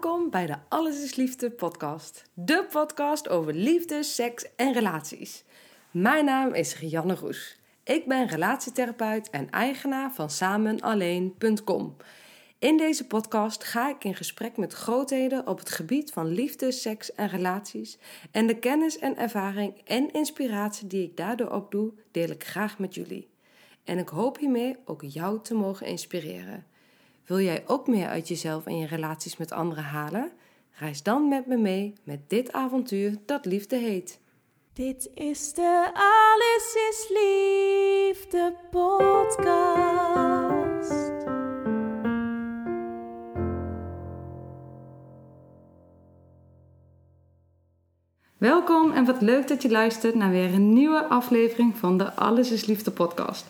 [0.00, 2.30] Welkom bij de Alles is Liefde podcast.
[2.34, 5.44] De podcast over liefde, seks en relaties.
[5.90, 7.60] Mijn naam is Rianne Roes.
[7.84, 11.96] Ik ben relatietherapeut en eigenaar van samenalleen.com.
[12.58, 17.12] In deze podcast ga ik in gesprek met grootheden op het gebied van liefde, seks
[17.12, 17.98] en relaties.
[18.30, 22.94] En de kennis en ervaring en inspiratie die ik daardoor opdoe, deel ik graag met
[22.94, 23.28] jullie.
[23.84, 26.66] En ik hoop hiermee ook jou te mogen inspireren.
[27.28, 30.32] Wil jij ook meer uit jezelf en je relaties met anderen halen?
[30.70, 34.20] Reis dan met me mee met dit avontuur dat liefde heet.
[34.72, 39.46] Dit is de Alles is Liefde podcast.
[48.38, 52.50] Welkom en wat leuk dat je luistert naar weer een nieuwe aflevering van de Alles
[52.50, 53.46] is Liefde podcast.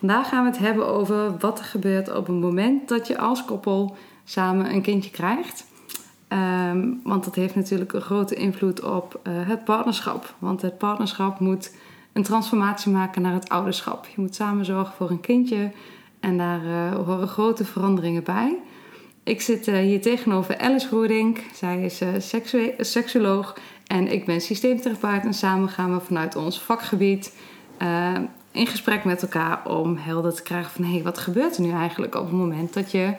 [0.00, 3.44] Vandaag gaan we het hebben over wat er gebeurt op het moment dat je als
[3.44, 5.66] koppel samen een kindje krijgt.
[6.28, 10.34] Ehm, want dat heeft natuurlijk een grote invloed op eh, het partnerschap.
[10.38, 11.74] Want het partnerschap moet
[12.12, 14.06] een transformatie maken naar het ouderschap.
[14.06, 15.70] Je moet samen zorgen voor een kindje
[16.20, 18.58] en daar eh, horen grote veranderingen bij.
[19.22, 21.38] Ik zit eh, hier tegenover Alice Roerdink.
[21.54, 25.24] Zij is seksu seksuoloog en ik ben systeemtherapeut.
[25.24, 27.32] En samen gaan we vanuit ons vakgebied
[28.52, 30.84] in gesprek met elkaar om helder te krijgen van...
[30.84, 33.14] hé, hey, wat gebeurt er nu eigenlijk op het moment dat je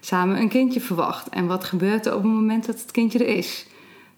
[0.00, 1.28] samen een kindje verwacht?
[1.28, 3.66] En wat gebeurt er op het moment dat het kindje er is?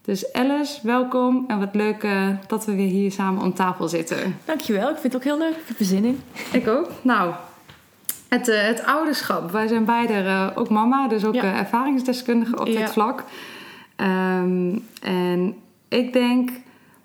[0.02, 4.38] Dus Alice, welkom en wat leuk uh, dat we weer hier samen om tafel zitten.
[4.44, 5.56] Dankjewel, ik vind het ook heel leuk.
[5.56, 6.20] Ik heb er zin in.
[6.52, 6.90] Ik ook.
[7.02, 7.34] Nou,
[8.28, 9.50] het, uh, het ouderschap.
[9.50, 11.58] Wij zijn beide uh, ook mama, dus ook ja.
[11.58, 12.80] ervaringsdeskundige op ja.
[12.80, 13.24] dit vlak.
[13.96, 15.56] Um, en
[15.88, 16.50] ik denk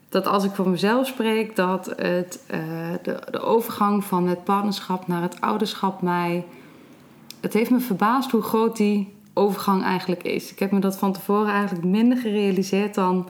[0.10, 2.60] dat als ik voor mezelf spreek, dat het, uh,
[3.02, 6.46] de, de overgang van het partnerschap naar het ouderschap mij.
[7.40, 10.52] Het heeft me verbaasd hoe groot die overgang eigenlijk is.
[10.52, 13.28] Ik heb me dat van tevoren eigenlijk minder gerealiseerd dan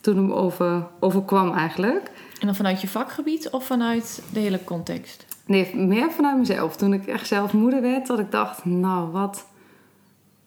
[0.00, 2.10] toen hem over, overkwam eigenlijk.
[2.40, 5.26] En dan vanuit je vakgebied of vanuit de hele context?
[5.46, 6.76] Nee, meer vanuit mezelf.
[6.76, 9.46] Toen ik echt zelf moeder werd, dat ik dacht, nou, wat,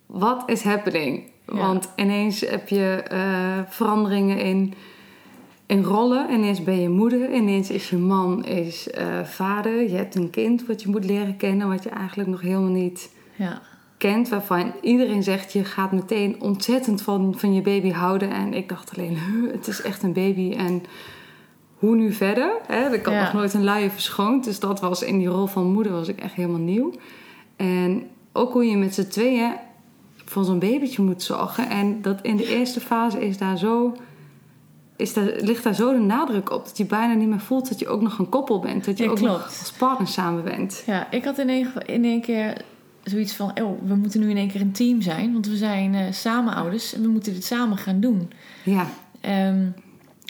[0.05, 1.29] wat is happening?
[1.47, 1.57] Ja.
[1.57, 4.73] Want ineens heb je uh, veranderingen in
[5.71, 6.31] in rollen.
[6.31, 9.81] Ineens ben je moeder, ineens is je man is, uh, vader.
[9.81, 13.11] Je hebt een kind wat je moet leren kennen, wat je eigenlijk nog helemaal niet
[13.35, 13.61] ja.
[13.97, 14.29] kent.
[14.29, 18.31] Waarvan iedereen zegt, je gaat meteen ontzettend van, van je baby houden.
[18.31, 19.17] En ik dacht alleen,
[19.51, 20.83] het is echt een baby en
[21.75, 22.51] hoe nu verder?
[22.67, 22.93] Hè?
[22.93, 23.23] Ik had ja.
[23.23, 26.21] nog nooit een luier verschoond, dus dat was in die rol van moeder was ik
[26.21, 26.93] echt helemaal nieuw.
[27.55, 29.53] En ook hoe je met z'n tweeën
[30.25, 31.69] voor zo'n babytje moet zorgen.
[31.69, 33.95] En dat in de eerste fase is daar zo
[35.01, 37.79] is daar, ligt daar zo de nadruk op dat je bijna niet meer voelt dat
[37.79, 38.85] je ook nog een koppel bent.
[38.85, 39.31] Dat je Ja, ook klopt.
[39.33, 40.83] nog als partner samen bent.
[40.85, 42.61] Ja, ik had in één, in één keer
[43.03, 45.95] zoiets van: oh, we moeten nu in één keer een team zijn, want we zijn
[45.95, 48.31] eh, samen ouders en we moeten dit samen gaan doen.
[48.63, 48.87] Ja,
[49.21, 49.65] Ehm,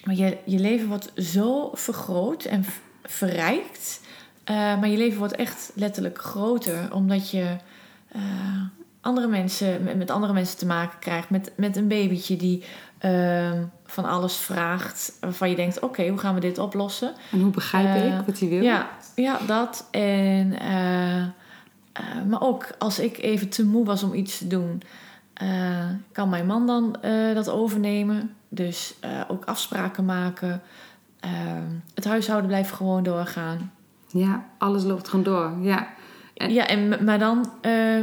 [0.05, 2.65] maar je, je leven wordt zo vergroot en
[3.03, 4.01] verrijkt.
[4.43, 6.93] Eh, maar je leven wordt echt letterlijk groter.
[6.93, 7.55] Omdat je
[8.11, 8.21] eh,
[9.01, 11.29] andere mensen, met, met andere mensen te maken krijgt.
[11.29, 12.63] Met, met een babytje die
[12.97, 15.17] ehm, van alles vraagt.
[15.19, 17.13] Waarvan je denkt, oké, hoe gaan we dit oplossen?
[17.31, 18.61] en hoe begrijp Eh, ik wat hij wil?
[18.63, 19.87] Ja, ja dat.
[19.91, 21.27] En, eh, eh,
[22.29, 24.81] maar ook als ik even te moe was om iets te doen,
[25.33, 28.35] eh, kan mijn man dan eh, dat overnemen.
[28.49, 30.61] Dus eh, ook afspraken maken.
[31.19, 31.29] Eh,
[31.93, 33.71] het huishouden blijft gewoon doorgaan.
[34.07, 35.51] Ja, alles loopt gewoon door.
[35.61, 35.87] Ja,
[36.33, 38.01] En- Ja, en, maar dan, eh,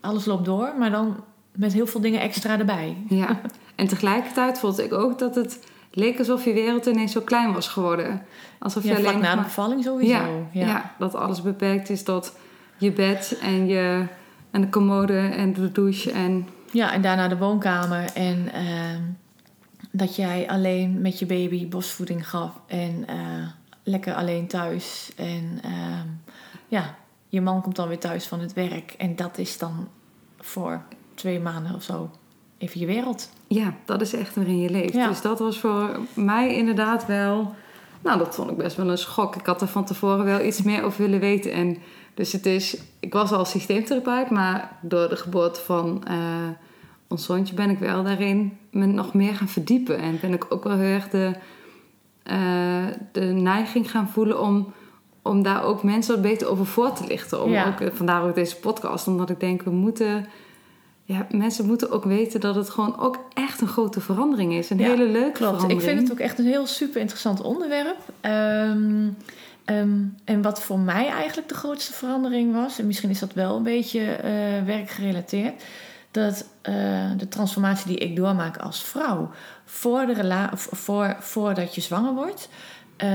[0.00, 2.96] alles loopt door, maar dan met heel veel dingen extra erbij.
[3.08, 3.40] ja.
[3.78, 5.58] En tegelijkertijd voelde ik ook dat het
[5.90, 8.22] leek alsof je wereld ineens zo klein was geworden.
[8.58, 10.46] Alsof Ja, je vlak alleen na de bevalling sowieso.
[10.52, 10.94] Ja, ja.
[10.98, 12.36] dat alles beperkt is tot
[12.78, 14.06] je bed en, je,
[14.50, 16.10] en de commode en de douche.
[16.10, 18.04] En Ja, en daarna de woonkamer.
[18.14, 19.02] En ehm,
[19.90, 22.50] dat jij alleen met je baby borstvoeding gaf.
[22.66, 23.16] En eh,
[23.82, 25.12] lekker alleen thuis.
[25.16, 26.06] En ehm,
[26.68, 26.94] ja,
[27.28, 28.94] je man komt dan weer thuis van het werk.
[28.98, 29.88] En dat is dan
[30.40, 30.82] voor
[31.14, 32.10] twee maanden of zo
[32.58, 33.30] even je wereld.
[33.48, 34.94] Ja, dat is echt waarin je leeft.
[34.94, 35.08] Ja.
[35.08, 37.54] Dus dat was voor mij inderdaad wel
[38.02, 39.36] Nou, dat vond ik best wel een schok.
[39.36, 41.52] Ik had er van tevoren wel iets meer over willen weten.
[41.52, 41.76] En
[42.14, 46.16] dus het is, ik was al systeemtherapeut, maar door de geboorte van eh,
[47.08, 49.98] ons zoontje ben ik wel daarin me nog meer gaan verdiepen.
[49.98, 51.34] En ben ik ook wel heel erg de,
[52.22, 54.72] eh, de neiging gaan voelen om,
[55.22, 57.42] om daar ook mensen wat beter over voor te lichten.
[57.42, 57.66] Om Ja.
[57.66, 60.26] ook, eh, vandaar ook deze podcast, omdat ik denk, we moeten...
[61.08, 64.70] Ja, mensen moeten ook weten dat het gewoon ook echt een grote verandering is.
[64.70, 65.52] Een Ja, hele leuke Klopt.
[65.52, 65.82] Ik verandering.
[65.82, 67.96] vind het ook echt een heel super interessant onderwerp.
[68.20, 69.08] Ehm,
[69.64, 73.56] ehm, en wat voor mij eigenlijk de grootste verandering was, en misschien is dat wel
[73.56, 75.62] een beetje eh, werkgerelateerd,
[76.10, 76.74] dat eh,
[77.16, 79.30] de transformatie die ik doormaak als vrouw
[79.64, 82.48] voor de rela- voor, voordat je zwanger wordt,
[82.96, 83.08] eh,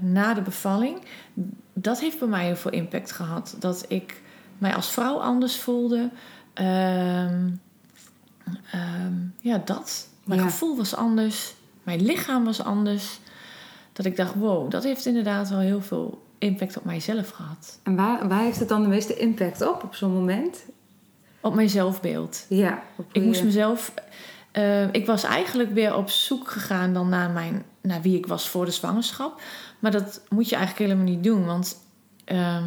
[0.00, 0.98] na de bevalling,
[1.74, 3.56] dat heeft bij mij heel veel impact gehad.
[3.58, 4.20] Dat ik
[4.58, 6.08] mij als vrouw anders voelde.
[6.58, 7.48] Ehm,
[8.70, 10.08] ehm, ja, dat.
[10.24, 10.46] Mijn Ja.
[10.46, 11.54] gevoel was anders.
[11.82, 13.18] Mijn lichaam was anders.
[13.92, 17.78] Dat ik dacht, wow, dat heeft inderdaad wel heel veel impact op mijzelf gehad.
[17.82, 20.64] En waar, waar heeft het dan de meeste impact op, op zo'n moment?
[21.40, 22.46] Op mijn zelfbeeld.
[22.48, 22.82] Ja.
[22.96, 23.92] op Ik moest mezelf...
[24.52, 28.48] eh, ik was eigenlijk weer op zoek gegaan dan naar, mijn, naar wie ik was
[28.48, 29.40] voor de zwangerschap.
[29.78, 31.44] Maar dat moet je eigenlijk helemaal niet doen.
[31.46, 31.76] Want
[32.24, 32.64] ehm,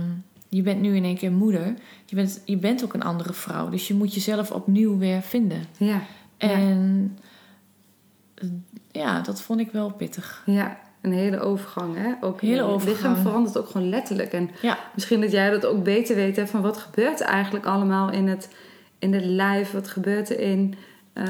[0.53, 1.73] je bent nu in één keer moeder.
[2.05, 3.69] Je bent, je bent ook een andere vrouw.
[3.69, 5.63] Dus je moet jezelf opnieuw weer vinden.
[5.77, 6.01] Ja,
[6.37, 7.17] En
[8.91, 10.43] ja, dat vond ik wel pittig.
[10.45, 11.95] ja, een hele overgang.
[11.97, 12.13] Hè?
[12.21, 12.97] Ook Hele overgang.
[12.97, 14.33] lichaam verandert ook gewoon letterlijk.
[14.33, 16.35] En Ja, misschien dat jij dat ook beter weet.
[16.35, 18.49] Hè, van wat gebeurt er eigenlijk allemaal in het,
[18.99, 19.71] in het lijf?
[19.71, 20.75] Wat gebeurt er in...
[21.13, 21.25] eh,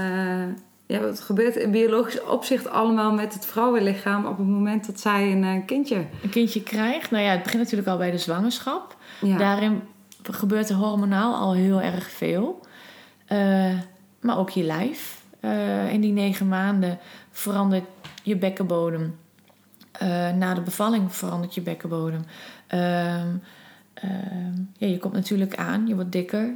[0.85, 4.25] ja, wat gebeurt in biologisch opzicht allemaal met het vrouwenlichaam...
[4.25, 6.05] op het moment dat zij een eh, kindje...
[6.23, 7.11] een kindje krijgt.
[7.11, 8.97] Nou ja, het begint natuurlijk al bij de zwangerschap.
[9.21, 9.81] Ja, Daarin
[10.23, 12.65] gebeurt er hormonaal al heel erg veel.
[13.25, 13.79] Eh,
[14.19, 15.23] maar ook je lijf.
[15.39, 16.99] Eh, in die negen maanden
[17.31, 17.85] verandert
[18.23, 19.15] je bekkenbodem.
[19.91, 22.21] Eh, na de bevalling verandert je bekkenbodem.
[22.67, 23.27] Ehm,
[23.93, 26.49] ehm, ja, je komt natuurlijk aan, je wordt dikker.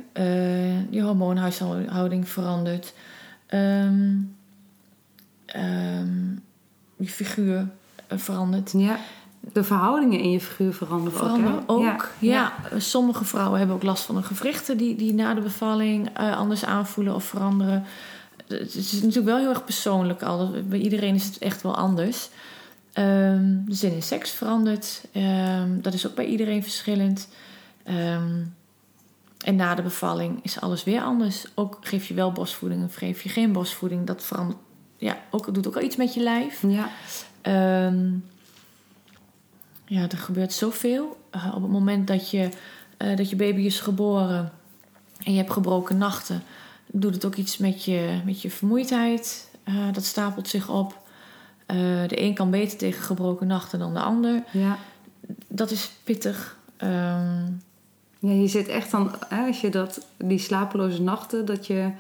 [0.89, 2.93] Je hormoonhuishouding verandert.
[3.45, 4.17] Ehm,
[6.95, 7.67] je figuur
[8.07, 8.71] verandert.
[8.71, 8.97] ja,
[9.53, 11.83] de verhoudingen in je figuur veranderen, Veranderen ook.
[11.83, 11.91] hè?
[11.91, 12.09] ook.
[12.19, 16.37] Ja, sommige vrouwen hebben ook last van hun gewrichten die, die na de bevalling eh,
[16.37, 17.83] anders aanvoelen of veranderen.
[18.47, 20.51] Het is natuurlijk wel heel erg persoonlijk al.
[20.65, 22.29] Bij iedereen is het echt wel anders.
[22.93, 25.01] Ehm, de zin in seks verandert.
[25.11, 27.27] Ehm, dat is ook bij iedereen verschillend.
[27.83, 28.41] Ehm,
[29.45, 31.45] en na de bevalling is alles weer anders.
[31.53, 34.07] Ook geef je wel borstvoeding of geef je geen borstvoeding.
[34.07, 34.59] Dat verandert.
[34.97, 36.63] Ja, ook, doet ook al iets met je lijf.
[36.67, 36.89] Ja,
[39.85, 41.17] ja, er gebeurt zoveel.
[41.29, 42.49] Eh, op het moment dat je,
[42.97, 44.51] eh, dat je baby is geboren
[45.23, 46.43] en je hebt gebroken nachten,
[46.85, 49.51] doet het ook iets met je, met je vermoeidheid.
[49.63, 51.03] Eh, dat stapelt zich op.
[52.07, 54.43] De een kan beter tegen gebroken nachten dan de ander.
[54.51, 54.77] ja.
[55.47, 56.57] Dat is pittig.
[56.77, 57.43] Ehm,
[58.19, 61.91] Ja, je zit echt dan, hè, als je dat, die slapeloze nachten, dat je.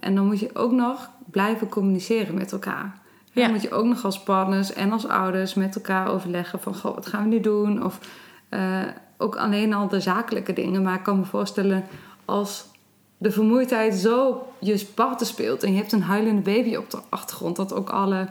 [0.00, 2.98] en dan moet je ook nog blijven communiceren met elkaar.
[3.34, 3.42] Ja.
[3.42, 6.94] Dan moet je ook nog als partners en als ouders met elkaar overleggen van, goh,
[6.94, 7.84] wat gaan we nu doen?
[7.84, 7.98] Of
[8.48, 8.80] eh,
[9.16, 10.82] ook alleen al de zakelijke dingen.
[10.82, 11.84] Maar ik kan me voorstellen,
[12.24, 12.64] als
[13.18, 17.56] de vermoeidheid zo je parten speelt en je hebt een huilende baby op de achtergrond,
[17.56, 18.28] dat ook alle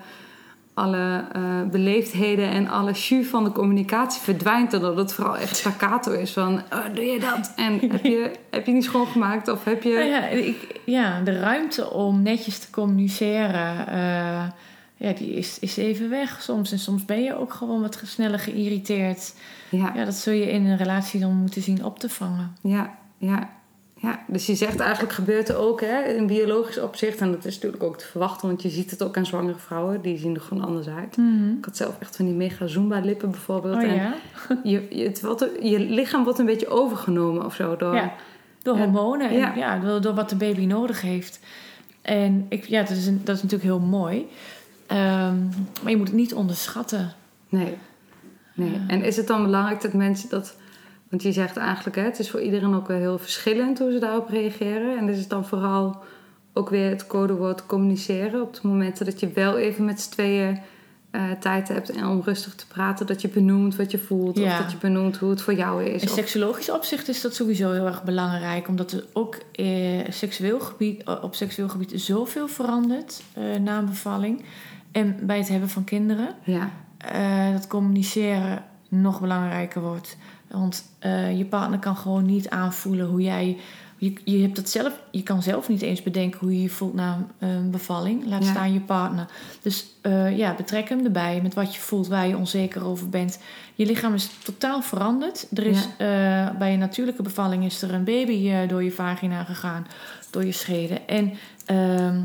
[0.74, 1.42] alle eh,
[1.72, 4.74] beleefdheden en alle jus van de communicatie verdwijnt.
[4.74, 7.54] En dat het vooral echt staccato is van, oh, doe je dat?
[7.56, 9.48] En heb je, heb je niet schoongemaakt?
[9.48, 9.94] Of heb je...
[9.94, 14.44] Nou ja, ik, ja, de ruimte om netjes te communiceren, eh,
[15.04, 16.72] ja, die is, is even weg soms.
[16.72, 19.34] En soms ben je ook gewoon wat sneller geïrriteerd.
[19.70, 22.56] Ja, Ja, dat zul je in een relatie dan moeten zien op te vangen.
[22.62, 23.50] ja, ja.
[24.00, 24.20] ja.
[24.28, 27.20] Dus je zegt eigenlijk gebeurt er ook hè, in biologisch opzicht.
[27.22, 30.02] En dat is natuurlijk ook te verwachten, want je ziet het ook aan zwangere vrouwen.
[30.02, 31.18] Die zien er gewoon anders uit.
[31.58, 33.76] Ik had zelf echt van die mega Zumba-lippen bijvoorbeeld.
[33.76, 34.14] Oh en ja?
[34.64, 37.76] je, je, het wordt, je lichaam wordt een beetje overgenomen of zo.
[37.76, 38.14] Door, ja.
[38.62, 39.54] Door En- hormonen en ja.
[39.56, 39.80] ja.
[39.80, 41.40] door, door wat de baby nodig heeft.
[42.02, 44.28] En ik, ja, dat is, een, dat is natuurlijk heel mooi.
[44.88, 45.38] Ehm,
[45.82, 47.14] maar je moet het niet onderschatten.
[47.50, 47.78] Nee.
[48.54, 48.82] nee.
[48.88, 50.58] En is het dan belangrijk dat mensen dat...
[51.10, 54.00] Want je zegt eigenlijk, hè, het is voor iedereen ook wel heel verschillend hoe ze
[54.00, 54.98] daarop reageren.
[54.98, 56.04] En is het dan vooral
[56.54, 58.42] ook weer het codewoord communiceren...
[58.42, 60.60] op de momenten dat je wel even met z'n tweeën
[61.14, 61.90] eh, tijd hebt...
[61.90, 64.38] en om rustig te praten, dat je benoemt wat je voelt...
[64.38, 64.52] Ja.
[64.52, 66.02] of dat je benoemt hoe het voor jou is.
[66.02, 68.68] In Of- seksologisch opzicht is dat sowieso heel erg belangrijk.
[68.68, 74.44] Omdat er ook eh, seksueel gebied, op seksueel gebied zoveel verandert eh, na een bevalling.
[74.92, 76.36] En bij het hebben van kinderen.
[76.44, 80.18] Ja, eh, dat communiceren nog belangrijker wordt.
[80.48, 83.58] Want eh, je partner kan gewoon niet aanvoelen hoe jij
[84.04, 86.94] je, je, hebt het zelf, je kan zelf niet eens bedenken hoe je je voelt
[86.94, 88.26] na een bevalling.
[88.26, 88.50] Laat Ja.
[88.50, 89.28] staan je partner.
[89.62, 93.40] Dus eh, ja, betrek hem erbij met wat je voelt, waar je onzeker over bent.
[93.76, 95.48] Je lichaam is totaal veranderd.
[95.54, 96.08] Er is, eh,
[96.58, 99.88] bij een natuurlijke bevalling is er een baby eh, door je vagina gegaan,
[100.30, 101.08] door je scheden.
[101.08, 101.34] En
[101.66, 102.22] ehm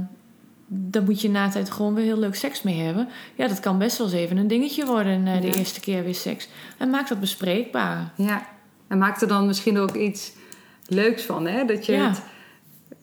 [0.70, 3.08] dan moet je na tijd gewoon weer heel leuk seks mee hebben.
[3.34, 6.48] Ja, dat kan best wel eens even een dingetje worden, de eerste keer weer seks.
[6.78, 8.12] En maak dat bespreekbaar.
[8.16, 8.46] Ja.
[8.88, 10.32] En maak er dan misschien ook iets
[10.88, 11.64] leuks van, hè?
[11.64, 12.08] Dat je Ja.
[12.08, 12.20] het,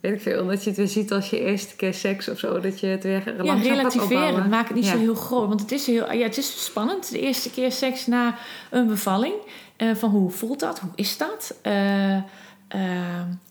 [0.01, 2.59] weet ik veel, dat je het weer ziet als je eerste keer seks of zo.
[2.59, 4.49] Dat je het weer Ja, langzaam gaat relativeren.
[4.49, 4.91] Maak het niet Ja.
[4.91, 5.47] zo heel groot.
[5.47, 7.11] Want het is, heel, ja, het is spannend.
[7.11, 8.35] De eerste keer seks na
[8.71, 9.33] een bevalling.
[9.75, 10.79] Eh, van hoe voelt dat?
[10.79, 11.55] Hoe is dat?
[11.61, 12.21] Eh, eh,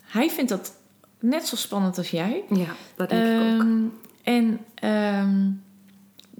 [0.03, 0.73] hij vindt dat
[1.21, 2.45] net zo spannend als jij.
[2.49, 3.61] Ja, dat denk ik ook.
[3.61, 3.83] Ehm,
[4.23, 5.51] En ehm,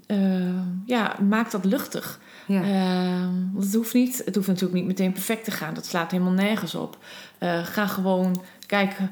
[0.07, 2.19] eh, ja, maak dat luchtig.
[2.47, 2.61] Ja.
[3.53, 5.73] Want het hoeft, niet, het hoeft natuurlijk niet meteen perfect te gaan.
[5.73, 6.97] Dat slaat helemaal nergens op.
[7.37, 9.11] Eh, ga gewoon kijken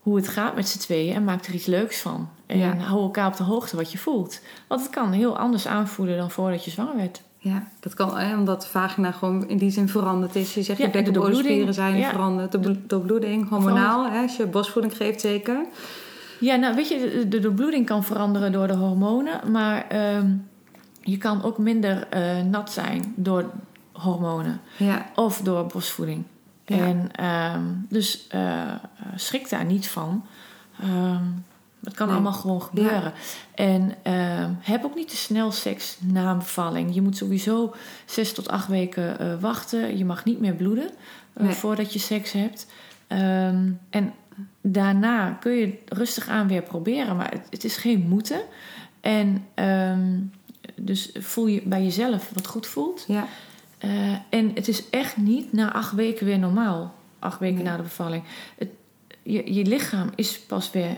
[0.00, 2.28] hoe het gaat met z'n tweeën en maak er iets leuks van.
[2.46, 2.76] En Ja.
[2.76, 4.40] hou elkaar op de hoogte wat je voelt.
[4.68, 7.22] Want het kan heel anders aanvoelen dan voordat je zwanger werd.
[7.38, 10.54] Ja, dat kan hè, omdat de vagina gewoon in die zin veranderd is.
[10.54, 11.74] Je zegt, Ja, je de bekkenbodemspieren doorbloeding.
[11.74, 12.10] zijn Ja.
[12.10, 12.52] veranderd.
[12.52, 15.64] De blo- doorbloeding, hormonaal, hè, als je borstvoeding geeft zeker.
[16.40, 19.50] Ja, nou weet je, de, de doorbloeding kan veranderen door de hormonen.
[19.52, 20.26] Maar ehm,
[21.00, 23.50] je kan ook minder eh, nat zijn door
[23.92, 24.60] hormonen.
[24.76, 26.24] Ja, Of door borstvoeding.
[26.64, 26.76] Ja.
[26.76, 28.74] En ehm, dus eh,
[29.16, 30.24] schrik daar niet van.
[30.80, 31.24] Ehm,
[31.84, 32.14] het kan Nee.
[32.16, 33.12] allemaal gewoon gebeuren.
[33.54, 36.94] En ehm, heb ook niet te snel seks na bevalling.
[36.94, 39.96] Je moet sowieso zes tot acht weken eh, wachten.
[39.98, 40.90] Je mag niet meer bloeden
[41.34, 41.52] Nee.
[41.52, 42.66] voordat je seks hebt.
[43.90, 44.12] En
[44.60, 47.16] daarna kun je rustig aan weer proberen.
[47.16, 48.40] Maar het, het is geen moeten.
[49.00, 49.44] En
[50.84, 53.04] dus voel je bij jezelf wat goed voelt.
[53.08, 53.26] ja,
[53.78, 56.94] Eh, en het is echt niet na acht weken weer normaal.
[57.18, 57.64] Acht weken Nee.
[57.64, 58.22] na de bevalling.
[58.58, 58.68] Het,
[59.22, 60.96] je, je lichaam is pas weer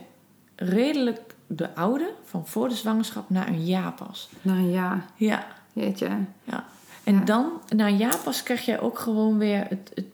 [0.56, 4.28] redelijk de oude van voor de zwangerschap na een jaar pas.
[4.42, 5.06] na een jaar.
[5.16, 5.46] Ja.
[5.72, 6.08] Jeetje.
[6.44, 6.64] ja.
[7.04, 7.20] En Ja.
[7.24, 10.04] dan, na een jaar pas, krijg jij ook gewoon weer het, het,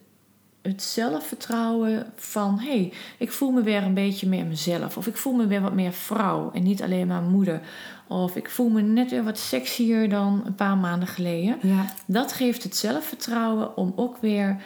[0.61, 2.59] het zelfvertrouwen van...
[2.59, 4.97] hé, hey, ik voel me weer een beetje meer mezelf.
[4.97, 7.61] Of ik voel me weer wat meer vrouw en niet alleen maar moeder.
[8.09, 11.57] Of ik voel me net weer wat sexier dan een paar maanden geleden.
[11.61, 14.57] Ja, Dat geeft het zelfvertrouwen om ook weer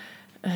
[0.42, 0.52] eh,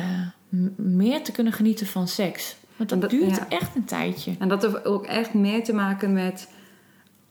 [0.76, 2.56] meer te kunnen genieten van seks.
[2.76, 3.46] Want dat, Dat- duurt ja.
[3.48, 4.34] echt een tijdje.
[4.38, 6.48] en dat heeft ook echt meer te maken met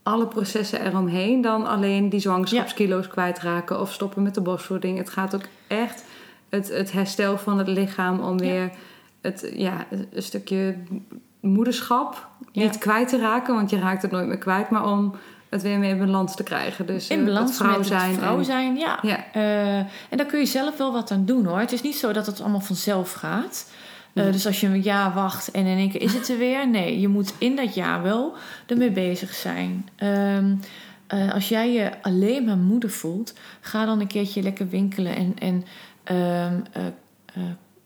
[0.02, 4.98] alle processen eromheen dan alleen die zwangerschapskilo's kwijtraken of stoppen met de borstvoeding.
[4.98, 6.04] Het gaat ook echt
[6.48, 8.44] het, het herstel van het lichaam om Ja.
[8.50, 8.70] weer
[9.20, 10.76] het, ja, een stukje
[11.40, 12.62] moederschap Ja.
[12.62, 15.14] niet kwijt te raken, want je raakt het nooit meer kwijt, maar om
[15.48, 16.86] het weer meer in balans te krijgen.
[16.86, 18.14] Dus In eh, balans het vrouw met zijn.
[18.14, 18.98] vrouw en- zijn, ja.
[19.02, 21.58] Ja, Eh, en daar kun je zelf wel wat aan doen hoor.
[21.58, 23.70] Het is niet zo dat het allemaal vanzelf gaat.
[24.12, 24.24] Eh.
[24.32, 26.68] Dus als je een jaar wacht en in één keer is het er weer.
[26.68, 28.34] Nee, je moet in dat jaar wel
[28.66, 29.88] ermee bezig zijn.
[29.96, 30.54] Ehm,
[31.06, 35.34] eh, als jij je alleen maar moeder voelt, ga dan een keertje lekker winkelen en,
[35.38, 35.64] en
[36.04, 36.86] ehm, eh,
[37.34, 37.42] eh,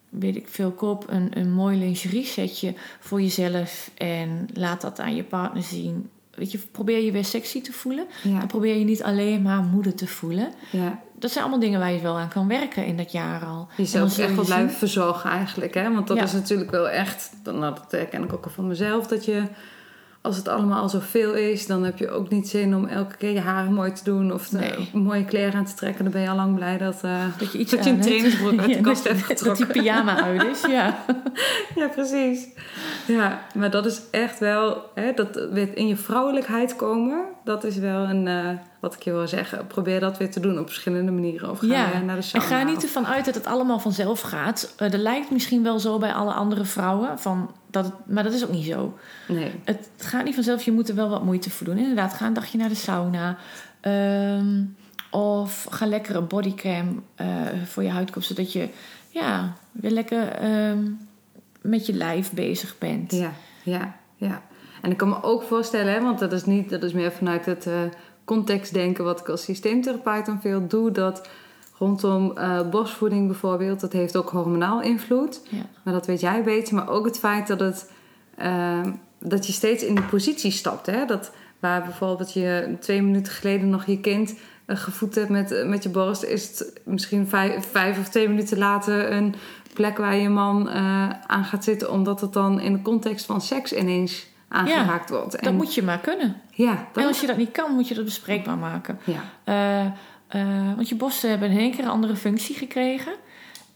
[0.09, 5.14] weet ik veel, koop een, een mooi lingerie setje voor jezelf en laat dat aan
[5.16, 6.11] je partner zien.
[6.35, 8.07] Weet je, probeer je weer sexy te voelen.
[8.23, 10.53] ja, Dan probeer je niet alleen maar moeder te voelen.
[10.71, 11.01] ja.
[11.19, 13.69] Dat zijn allemaal dingen waar je wel aan kan werken in dat jaar al.
[13.77, 15.75] En Jezelf echt wel blijven verzorgen eigenlijk.
[15.75, 15.93] Hè?
[15.93, 16.23] Want dat Ja.
[16.23, 17.31] is natuurlijk wel echt...
[17.43, 19.07] dan- Nou, dat herken ik ook al van mezelf.
[19.07, 19.43] Dat je,
[20.23, 21.67] als het allemaal al zoveel is...
[21.67, 24.33] dan heb je ook niet zin om elke keer je haren mooi te doen...
[24.33, 24.91] of eh, Nee.
[24.93, 26.02] mooie kleren aan te trekken.
[26.05, 28.59] Dan ben je al lang blij dat, eh, Dat je iets dat je een trainingsbroek
[28.59, 29.83] uit de Ja, kast dat, hebt je- dat die getrokken.
[29.83, 31.05] pyjama uit is, ja.
[31.75, 32.49] Ja, precies.
[33.07, 34.83] Ja, maar dat is echt wel...
[34.95, 37.25] Hè, dat weer in je vrouwelijkheid komen...
[37.45, 38.26] dat is wel een...
[38.29, 38.49] eh,
[38.81, 39.67] wat ik je wil zeggen.
[39.67, 41.50] Probeer dat weer te doen op verschillende manieren.
[41.50, 42.47] Of ga Ja, naar de En sauna.
[42.47, 44.75] ga niet ervan uit dat het allemaal vanzelf gaat.
[44.76, 48.33] Eh, er lijkt misschien wel zo bij alle andere vrouwen, van dat het, maar dat
[48.33, 48.99] is ook niet zo.
[49.29, 49.50] Nee.
[49.64, 51.79] Het gaat niet vanzelf, je moet er wel wat moeite voor doen.
[51.79, 53.37] Inderdaad, ga een dagje naar de sauna.
[53.81, 54.64] Ehm,
[55.11, 57.26] of ga lekker een bodycam eh,
[57.64, 58.69] voor je huid kopen, zodat je
[59.09, 60.91] ja, weer lekker ehm,
[61.61, 63.12] met je lijf bezig bent.
[63.12, 64.43] Ja, ja, ja.
[64.83, 67.47] En ik kan me ook voorstellen, hè, want dat is, niet, dat is meer vanuit
[67.47, 67.81] het eh,
[68.25, 71.29] contextdenken wat ik als systeemtherapeut dan veel doe, dat
[71.83, 75.41] rondom eh, borstvoeding bijvoorbeeld, dat heeft ook hormonaal invloed.
[75.49, 75.62] Ja.
[75.83, 76.75] Maar dat weet jij beter.
[76.75, 77.91] Maar ook het feit dat, het,
[78.37, 78.81] eh,
[79.19, 80.87] dat je steeds in die positie stapt.
[80.87, 81.05] Hè?
[81.05, 84.35] Dat waar bijvoorbeeld je twee minuten geleden nog je kind
[84.67, 88.29] eh, gevoed hebt met, eh, met je borst, is het misschien vijf, vijf of twee
[88.29, 89.35] minuten later een
[89.75, 90.71] plek waar je man
[91.27, 95.33] aan gaat zitten, omdat het dan in de context van seks ineens aangeraakt wordt.
[95.33, 96.37] Dat En- moet je maar kunnen.
[96.51, 98.99] ja, dat En als je dat niet kan, moet je dat bespreekbaar maken.
[99.05, 99.23] ja,
[100.33, 103.12] Eh, want je borsten hebben in één keer een andere functie gekregen.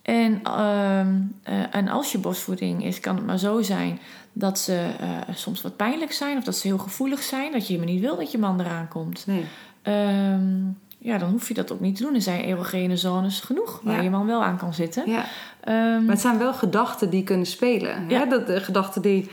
[0.02, 3.98] En, ehm, eh, en als je borstvoeding is, kan het maar zo zijn
[4.32, 7.72] dat ze eh, soms wat pijnlijk zijn of dat ze heel gevoelig zijn, dat je
[7.72, 9.26] helemaal niet wil dat je man eraan komt.
[9.26, 9.44] Nee.
[9.82, 10.64] Ehm,
[10.98, 12.14] ja, dan hoef je dat ook niet te doen.
[12.14, 14.02] Er zijn erogene zones genoeg waar Ja.
[14.02, 15.10] je man wel aan kan zitten.
[15.10, 15.24] Ja.
[15.60, 18.08] Ehm, Maar het zijn wel gedachten die kunnen spelen.
[18.08, 18.18] Ja.
[18.18, 18.26] Hè?
[18.26, 19.30] Dat, de gedachten die...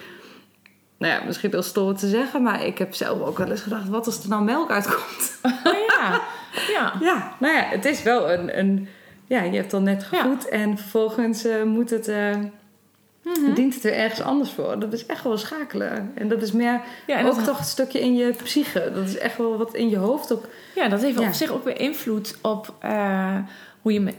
[1.03, 3.89] Nou ja, misschien wel stoer te zeggen, maar ik heb zelf ook wel eens gedacht:
[3.89, 5.37] wat als er nou melk uitkomt?
[5.63, 6.21] oh ja,
[6.71, 6.93] ja.
[7.01, 8.59] Ja, nou ja, het is wel een.
[8.59, 8.87] een
[9.27, 10.21] ja, je hebt dan net Ja.
[10.21, 12.07] gevoed en vervolgens eh, moet het.
[13.23, 13.53] Mhm.
[13.53, 14.79] dient het weer ergens anders voor.
[14.79, 16.11] Dat is echt wel schakelen.
[16.15, 18.91] En dat is meer Ja, en ook dat, toch een stukje in je psyche.
[18.93, 20.45] Dat is echt wel wat in je hoofd ook.
[20.75, 21.27] ja, dat heeft Ja.
[21.27, 23.35] op zich ook weer invloed op eh,
[23.81, 24.13] hoe je,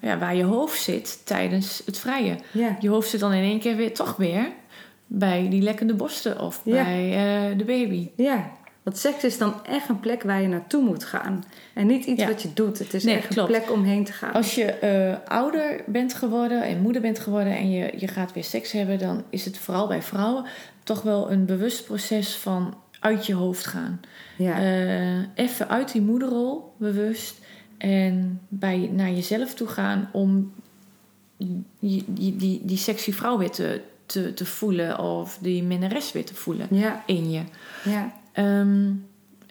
[0.00, 2.36] ja, waar je hoofd zit tijdens het vrije.
[2.50, 4.48] Ja, Je hoofd zit dan in één keer weer toch weer
[5.10, 6.84] bij die lekkende borsten of Ja.
[6.84, 7.04] bij
[7.50, 8.08] eh, de baby.
[8.16, 8.56] ja.
[8.82, 11.44] Want seks is dan echt een plek waar je naartoe moet gaan.
[11.74, 12.28] En niet iets Ja.
[12.28, 12.78] wat je doet.
[12.78, 13.48] Het is Nee, echt klopt.
[13.54, 14.32] een plek om heen te gaan.
[14.32, 18.44] Als je eh, ouder bent geworden en moeder bent geworden en je, je gaat weer
[18.44, 20.44] seks hebben, dan is het vooral bij vrouwen
[20.82, 24.00] toch wel een bewust proces van uit je hoofd gaan.
[24.36, 24.58] ja.
[24.58, 27.38] Eh, even uit die moederrol bewust
[27.78, 30.52] en bij, naar jezelf toe gaan om
[31.36, 36.24] die, die, die, die sexy vrouw weer te, te, te voelen of die minnares weer
[36.24, 37.42] te voelen ja, in je.
[37.84, 38.90] ja, Ehm,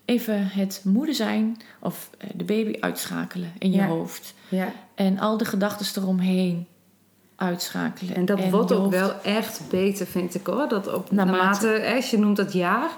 [0.06, 3.88] even het moeder zijn of eh, de baby uitschakelen in je Ja.
[3.88, 4.34] hoofd.
[4.50, 4.72] ja.
[4.96, 6.68] En al de gedachten eromheen
[7.36, 8.16] uitschakelen.
[8.16, 10.68] En dat wordt ook hoofd- wel echt beter, vind ik hoor.
[10.68, 12.90] Dat op Naarmate- naarmate, als je noemt dat jaar.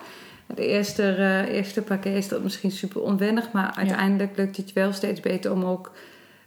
[0.56, 4.68] De eerste, eh, eerste paar keer is dat misschien super onwennig, maar uiteindelijk lukt het
[4.68, 5.92] je wel steeds beter om ook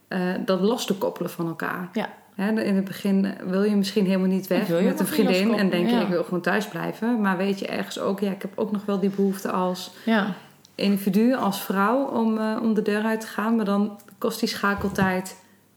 [0.08, 1.88] eh, dat los te koppelen van elkaar.
[1.92, 2.08] Ja.
[2.34, 5.88] Hè, in het begin wil je misschien helemaal niet weg met een vriendin en denk
[5.88, 6.00] je ja.
[6.02, 7.20] ik wil gewoon thuis blijven.
[7.20, 10.26] Maar weet je ergens ook, ja, ik heb ook nog wel die behoefte als Ja,
[10.74, 13.56] individu, als vrouw om, eh, om de deur uit te gaan.
[13.56, 15.36] Maar dan kost die schakeltijd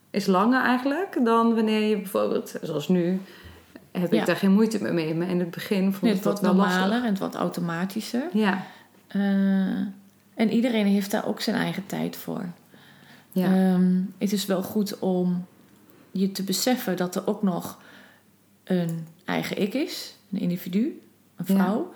[0.10, 3.22] is langer eigenlijk dan wanneer je bijvoorbeeld, zoals nu,
[3.92, 4.26] heb ik Ja.
[4.26, 5.16] daar geen moeite mee.
[5.16, 7.04] Maar in het begin vond het ik dat wel normaler lastig.
[7.04, 8.24] en het wordt automatischer.
[8.34, 8.64] Ja,
[9.08, 9.22] Eh,
[10.36, 12.42] en iedereen heeft daar ook zijn eigen tijd voor.
[13.32, 15.46] ja, Ehm, het is wel goed om
[16.20, 17.80] je te beseffen dat er ook nog
[18.64, 21.02] een eigen ik is, een individu,
[21.36, 21.56] een Ja.
[21.56, 21.94] vrouw,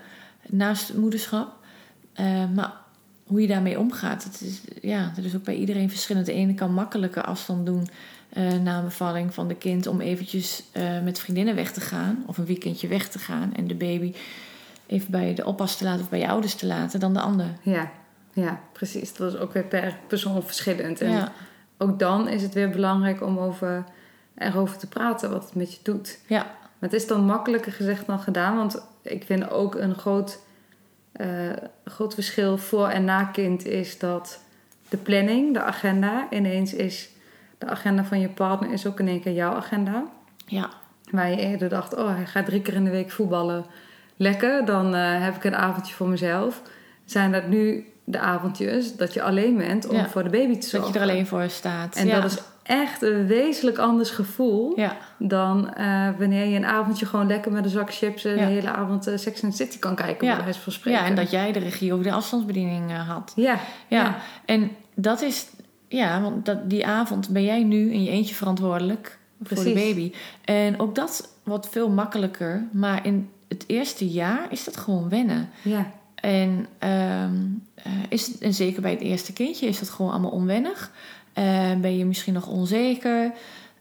[0.47, 1.53] naast het moederschap.
[2.13, 2.73] Eh, maar
[3.23, 6.25] hoe je daarmee omgaat, het is, ja, dat is ook bij iedereen verschillend.
[6.25, 7.87] De ene kan makkelijker afstand doen
[8.29, 12.23] eh, na een bevalling van de kind om eventjes eh, met vriendinnen weg te gaan
[12.25, 14.13] of een weekendje weg te gaan en de baby
[14.87, 17.47] even bij de oppas te laten of bij je ouders te laten dan de ander.
[17.61, 17.91] ja,
[18.33, 19.13] ja, precies.
[19.13, 21.01] Dat is ook weer per persoon verschillend.
[21.01, 21.31] En Ja,
[21.77, 23.83] ook dan is het weer belangrijk om over,
[24.37, 26.19] erover te praten wat het met je doet.
[26.27, 28.55] ja, Maar het is dan makkelijker gezegd dan gedaan.
[28.55, 30.39] Want ik vind ook een groot,
[31.11, 31.27] eh,
[31.85, 34.39] groot verschil voor en na kind is dat
[34.89, 37.09] de planning, de agenda, ineens is...
[37.57, 40.03] De agenda van je partner is ook in één keer jouw agenda.
[40.45, 40.69] ja,
[41.11, 43.65] Waar je eerder dacht, oh hij gaat drie keer in de week voetballen.
[44.15, 46.61] Lekker, dan eh, heb ik een avondje voor mezelf.
[47.05, 50.09] Zijn dat nu de avondjes dat je alleen bent om Ja.
[50.09, 50.91] voor de baby te zorgen.
[50.93, 51.95] dat je er alleen voor staat.
[51.95, 52.19] En ja.
[52.21, 52.37] dat is
[52.69, 57.63] echt een wezenlijk anders gevoel Ja, dan eh, wanneer je een avondje gewoon lekker met
[57.63, 58.45] een zak chips en Ja.
[58.45, 60.43] de hele avond eh, Sex and the City kan kijken, Ja.
[60.43, 60.99] bij van spreken.
[61.01, 63.33] ja, en dat jij de regie over de afstandsbediening eh, had.
[63.35, 64.17] Ja, Ja.
[64.45, 65.47] En dat is,
[65.87, 70.11] ja, want dat, die avond ben jij nu in je eentje verantwoordelijk voor de baby.
[70.45, 75.49] En ook dat wordt veel makkelijker, maar in het eerste jaar is dat gewoon wennen.
[75.63, 77.35] ja, En, ehm,
[77.75, 80.91] eh, is en zeker bij het eerste kindje is dat gewoon allemaal onwennig.
[81.33, 83.31] Eh, ben je misschien nog onzeker?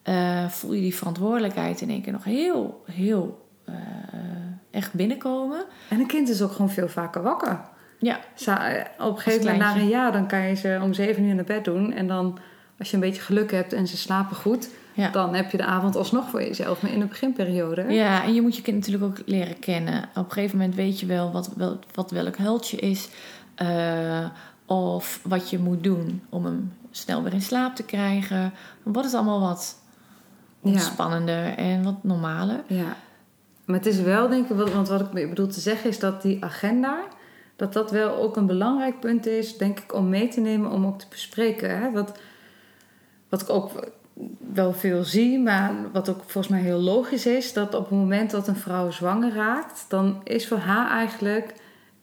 [0.02, 3.74] Eh, voel je die verantwoordelijkheid in één keer nog heel, heel eh,
[4.70, 5.64] echt binnenkomen?
[5.88, 7.60] En een kind is ook gewoon veel vaker wakker.
[7.98, 8.20] Ja,
[8.98, 11.44] op een gegeven moment na een jaar, dan kan je ze om zeven uur naar
[11.44, 11.92] bed doen.
[11.92, 12.38] En dan,
[12.78, 15.10] als je een beetje geluk hebt en ze slapen goed, ja.
[15.10, 16.82] dan heb je de avond alsnog voor jezelf.
[16.82, 20.02] Maar in de beginperiode, Ja, en je moet je kind natuurlijk ook leren kennen.
[20.14, 23.08] Op een gegeven moment weet je wel wat, wel, wat welk huiltje is.
[24.66, 28.52] of wat je moet doen om hem snel weer in slaap te krijgen.
[28.84, 29.76] Dan wordt het allemaal wat
[30.60, 30.70] Ja.
[30.70, 32.60] ontspannender en wat normaler.
[32.66, 32.96] Ja,
[33.64, 36.44] maar het is wel denk ik, want wat ik bedoel te zeggen is dat die
[36.44, 36.98] agenda,
[37.56, 40.86] dat dat wel ook een belangrijk punt is, denk ik, om mee te nemen, om
[40.86, 41.78] ook te bespreken.
[41.78, 41.90] Hè?
[41.90, 42.18] Wat,
[43.28, 43.70] wat ik ook
[44.52, 48.30] wel veel zie, maar wat ook volgens mij heel logisch is, dat op het moment
[48.30, 51.54] dat een vrouw zwanger raakt, dan is voor haar eigenlijk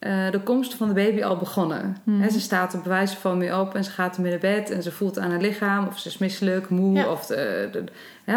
[0.06, 1.98] eh, de komst van de baby al begonnen.
[2.04, 2.22] Mhm.
[2.22, 4.70] Hè, ze staat er bij wijze van mee op en ze gaat ermee naar bed
[4.72, 7.10] en ze voelt aan haar lichaam of ze is misselijk, moe Ja.
[7.12, 7.84] of de, de,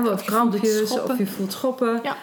[0.01, 2.01] wat Of krampjes of je voelt schoppen.
[2.03, 2.17] Ja.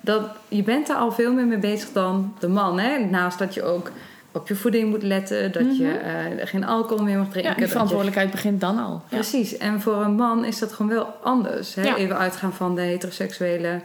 [0.00, 2.78] Dat, je bent daar al veel meer mee bezig dan de man.
[2.78, 2.98] Hè?
[2.98, 3.90] Naast dat je ook
[4.32, 7.52] op je voeding moet letten, dat je eh, geen alcohol meer mag drinken.
[7.54, 9.02] Ja, je- verantwoordelijkheid begint dan al.
[9.08, 9.56] Precies.
[9.56, 11.74] En voor een man is dat gewoon wel anders.
[11.74, 11.94] Hè?
[11.94, 13.80] Even uitgaan van de heteroseksuele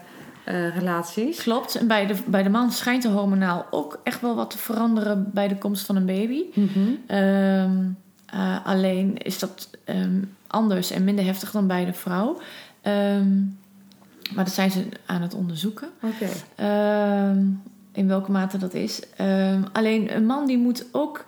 [0.45, 1.41] eh, relaties.
[1.41, 1.75] Klopt.
[1.75, 5.29] En bij de, bij de man schijnt de hormonaal ook echt wel wat te veranderen
[5.33, 6.43] bij de komst van een baby.
[7.07, 7.71] Ehm,
[8.25, 12.39] eh, alleen is dat ehm, anders en minder heftig dan bij de vrouw.
[12.81, 13.37] Ehm,
[14.33, 15.87] maar dat zijn ze aan het onderzoeken.
[16.01, 16.29] Oké.
[17.91, 19.01] In welke mate dat is.
[19.71, 21.25] Alleen een man die moet ook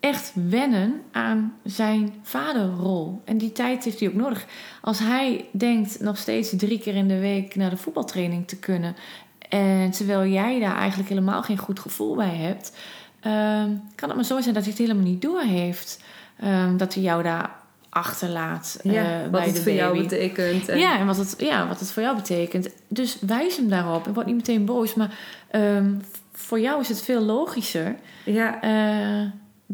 [0.00, 3.22] echt wennen aan zijn vaderrol.
[3.24, 4.46] En die tijd heeft hij ook nodig.
[4.80, 8.96] Als hij denkt nog steeds drie keer in de week naar de voetbaltraining te kunnen.
[9.48, 12.72] En terwijl jij daar eigenlijk helemaal geen goed gevoel bij hebt.
[13.20, 16.00] ehm, kan het maar zo zijn dat hij het helemaal niet door heeft.
[16.40, 17.50] Ehm, dat hij jou daar
[17.88, 20.68] achterlaat eh, Ja, wat bij het de voor jou betekent.
[20.68, 22.68] En, Ja, en wat het, ja, wat het voor jou betekent.
[22.88, 24.06] Dus wijs hem daarop.
[24.06, 24.94] En word niet meteen boos.
[24.94, 25.18] Maar
[25.50, 25.92] ehm,
[26.32, 29.30] voor jou is het veel logischer ja, eh,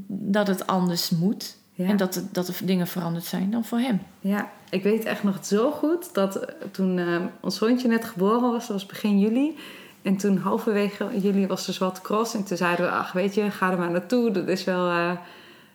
[0.09, 1.57] dat het anders moet.
[1.73, 1.89] ja.
[1.89, 4.01] En dat, het, dat er dingen veranderd zijn dan voor hem.
[4.21, 8.41] Ja, ik weet echt nog zo goed dat eh, toen eh, ons hondje net geboren
[8.51, 9.57] was, dat was begin juli.
[10.03, 12.35] En toen halverwege juli was de Zwarte Cross.
[12.35, 14.31] En toen zeiden we, ach weet je, ga er maar naartoe.
[14.31, 15.11] Dat is wel, eh,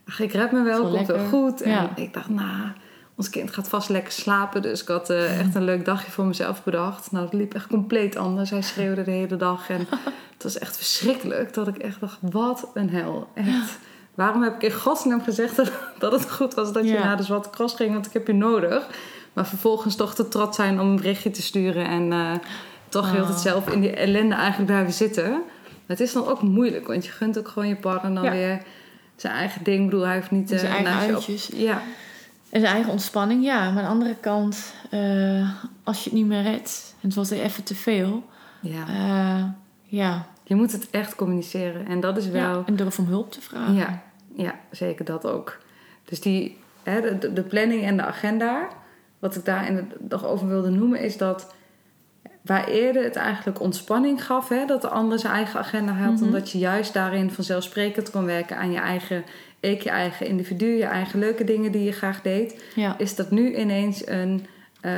[0.08, 1.62] ach ik red me wel, komt wel goed.
[1.62, 1.96] En Ja.
[1.96, 2.72] ik dacht, nou,
[3.16, 4.62] ons kind gaat vast lekker slapen.
[4.62, 7.12] Dus ik had echt een leuk dagje voor mezelf bedacht.
[7.12, 8.50] Nou, het liep echt compleet anders.
[8.50, 9.70] Hij schreeuwde de hele dag.
[9.70, 9.80] En
[10.34, 11.54] het was echt verschrikkelijk.
[11.54, 13.28] Dat ik echt dacht, wat een hel.
[13.34, 13.80] Echt.
[14.16, 17.04] Waarom heb ik in godsnaam gezegd dat, dat het goed was dat je Ja.
[17.04, 17.94] naar de Zwarte Cross ging?
[17.94, 18.88] Want ik heb je nodig.
[19.34, 21.86] Maar vervolgens toch te trot zijn om een berichtje te sturen.
[21.88, 22.32] En eh,
[22.90, 23.28] toch heel Oh.
[23.30, 25.42] het zelf in die ellende eigenlijk blijven zitten.
[25.86, 26.88] Het is dan ook moeilijk.
[26.88, 28.32] Want je gunt ook gewoon je partner dan Ja.
[28.32, 28.62] weer
[29.16, 29.80] zijn eigen ding.
[29.80, 30.50] Ik bedoel, hij heeft niet...
[30.50, 31.50] Zijn eh, eigen je op- uitjes.
[31.54, 31.82] Ja,
[32.50, 33.60] En zijn eigen ontspanning, ja.
[33.60, 35.50] Maar aan de andere kant, eh,
[35.84, 36.94] als je het niet meer redt...
[37.02, 38.24] en het wordt weer even te veel...
[38.62, 38.86] ja.
[39.84, 40.26] ja.
[40.52, 41.88] Je moet het echt communiceren.
[41.88, 42.42] En dat is wel...
[42.58, 42.64] ja.
[42.66, 43.74] En durf om hulp te vragen.
[43.74, 44.02] Ja,
[44.36, 45.58] ja, zeker dat ook.
[46.06, 48.68] Dus die, hè, de- planning en de agenda,
[49.20, 51.54] wat ik daar in het, nog over wilde noemen, is dat
[52.42, 56.24] waar eerder het eigenlijk ontspanning gaf, hè, dat de ander zijn eigen agenda had, Mhm.
[56.24, 59.24] omdat je juist daarin vanzelfsprekend kon werken aan je eigen
[59.60, 62.98] ik, je eigen individu, je eigen leuke dingen die je graag deed, Ja.
[62.98, 64.46] is dat nu ineens een.
[64.82, 64.94] eh,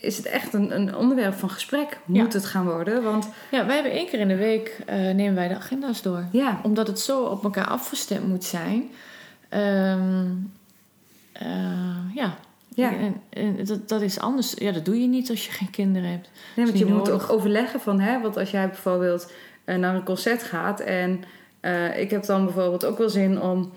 [0.00, 1.98] is het echt een, een onderwerp van gesprek?
[2.06, 2.22] Ja.
[2.22, 3.02] Moet het gaan worden?
[3.02, 4.80] Want ja, wij hebben één keer in de week...
[4.86, 6.24] eh, nemen wij de agenda's door.
[6.32, 8.90] ja, omdat het zo op elkaar afgestemd moet zijn.
[9.48, 10.26] Ehm,
[11.32, 12.36] eh, ja.
[12.74, 12.92] Ja.
[12.92, 14.54] En, en dat, dat is anders.
[14.58, 16.30] Ja, dat doe je niet als je geen kinderen hebt.
[16.56, 19.32] Nee, want je moet ook overleggen van, hè, want als jij bijvoorbeeld
[19.64, 21.24] eh, naar een concert gaat en
[21.96, 23.72] ik heb dan bijvoorbeeld ook wel zin om,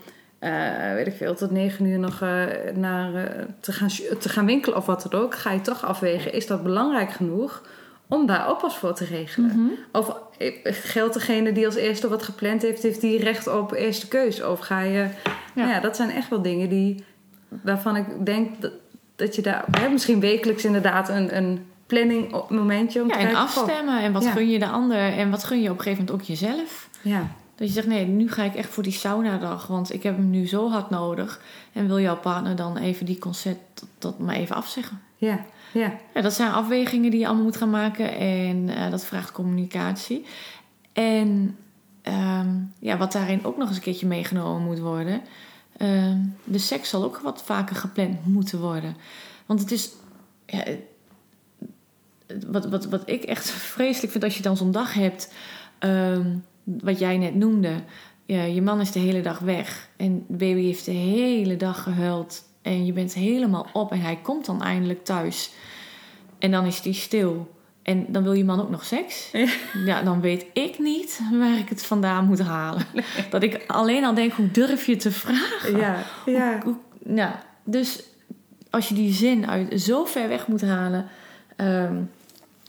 [0.50, 3.88] eh, weet ik veel, tot negen uur nog eh, naar, eh, te, gaan,
[4.20, 7.62] te gaan winkelen of wat dan ook, ga je toch afwegen, is dat belangrijk genoeg
[8.08, 9.48] om daar oppas voor te regelen?
[9.48, 9.68] Mhm.
[9.92, 10.16] Of
[10.64, 14.42] geldt degene die als eerste wat gepland heeft, heeft die recht op eerste keus?
[14.42, 15.06] Of ga je,
[15.54, 17.04] nou ja, dat zijn echt wel dingen die,
[17.48, 18.72] waarvan ik denk dat,
[19.16, 23.26] dat je daar, hè, misschien wekelijks inderdaad een, een planning op- momentje om Ja, te
[23.26, 24.02] en afstemmen.
[24.02, 24.30] En wat Ja.
[24.30, 24.98] gun je de ander?
[24.98, 26.88] En wat gun je op een gegeven moment ook jezelf?
[27.02, 29.66] Ja, Dat je zegt, nee, nu ga ik echt voor die sauna-dag.
[29.66, 31.40] Want ik heb hem nu zo hard nodig.
[31.72, 35.00] En wil jouw partner dan even die concert dat, dat maar even afzeggen?
[35.16, 38.16] ja, ja, Ja, dat zijn afwegingen die je allemaal moet gaan maken.
[38.16, 40.24] En eh, dat vraagt communicatie.
[40.92, 41.56] En
[42.02, 45.22] ehm, ja, wat daarin ook nog eens een keertje meegenomen moet worden.
[45.76, 48.96] ehm, de seks zal ook wat vaker gepland moeten worden.
[49.46, 49.90] Want het is...
[50.46, 50.64] Ja,
[52.46, 55.32] wat, wat, wat ik echt vreselijk vind als je dan zo'n dag hebt...
[55.78, 56.34] ehm,
[56.64, 57.72] wat jij net noemde.
[58.26, 59.88] Je man is de hele dag weg.
[59.96, 62.42] En de baby heeft de hele dag gehuild.
[62.62, 63.92] En je bent helemaal op.
[63.92, 65.50] En hij komt dan eindelijk thuis.
[66.38, 67.50] En dan is hij stil.
[67.82, 69.30] En dan wil je man ook nog seks.
[69.32, 69.46] Ja.
[69.84, 72.82] Ja, dan weet ik niet waar ik het vandaan moet halen.
[73.30, 75.76] Dat ik alleen al denk, hoe durf je te vragen?
[75.76, 75.96] ja,
[76.26, 77.32] ja, Hoe- nou,
[77.64, 78.02] dus
[78.70, 81.06] als je die zin uit zo ver weg moet halen...
[81.56, 81.96] ehm,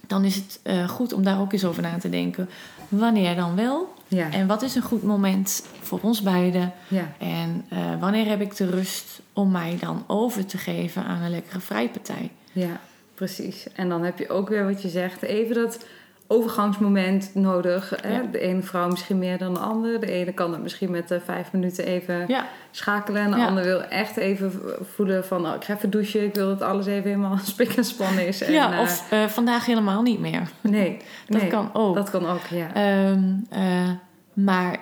[0.08, 2.50] dan is het eh, goed om daar ook eens over na te denken.
[2.90, 3.94] Wanneer dan wel?
[4.08, 6.72] ja, En wat is een goed moment voor ons beiden?
[6.88, 11.22] ja, En eh, wanneer heb ik de rust om mij dan over te geven aan
[11.22, 12.32] een lekkere vrijpartij?
[12.52, 12.80] ja,
[13.16, 13.68] precies.
[13.76, 15.86] En dan heb je ook weer wat je zegt, even dat
[16.28, 17.94] overgangsmoment nodig.
[18.02, 18.16] Hè?
[18.16, 18.22] Ja.
[18.32, 20.00] De ene vrouw misschien meer dan de andere.
[20.00, 23.22] De ene kan het misschien met eh, vijf minuten even Ja, schakelen.
[23.22, 23.48] En de Ja.
[23.48, 24.52] ander wil echt even
[24.96, 26.24] voelen van, oh, ik ga even douchen.
[26.24, 28.42] Ik wil dat alles even helemaal spik en span is.
[28.42, 30.42] En, ja eh, of eh, vandaag helemaal niet meer.
[30.62, 31.96] nee, Dat nee, kan ook.
[31.96, 32.74] Dat kan ook, ja.
[32.74, 33.90] Ehm, eh,
[34.34, 34.80] maar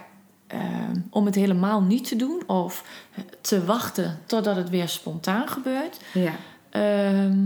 [0.48, 2.84] ehm, om het helemaal niet te doen of
[3.42, 6.00] te wachten totdat het weer spontaan gebeurt.
[6.14, 6.32] ja,
[6.70, 7.44] ehm,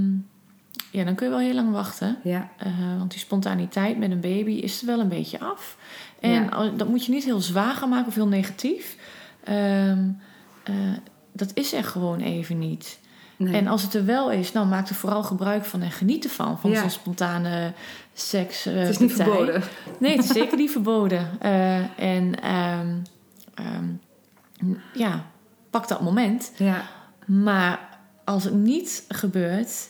[0.95, 2.17] ja, dan kun je wel heel lang wachten.
[2.23, 5.77] Ja, Eh, want die spontaniteit met een baby is er wel een beetje af.
[6.19, 6.69] En Ja.
[6.77, 8.97] dat moet je niet heel zwaar gaan maken of heel negatief.
[9.43, 10.07] Ehm,
[10.63, 10.73] eh,
[11.33, 12.99] dat is er gewoon even niet.
[13.37, 13.53] nee.
[13.53, 16.59] En als het er wel is, nou maak er vooral gebruik van en geniet ervan.
[16.59, 16.79] Van Ja.
[16.81, 17.73] zo'n spontane
[18.13, 18.65] seks.
[18.65, 19.33] eh, het is niet partij.
[19.35, 19.61] verboden.
[19.99, 21.39] Nee, het is zeker niet verboden.
[21.97, 22.95] En ehm,
[23.53, 23.85] ehm,
[24.93, 25.25] ja,
[25.69, 26.51] pak dat moment.
[26.57, 26.81] Ja,
[27.25, 27.79] Maar
[28.25, 29.89] als het niet gebeurt,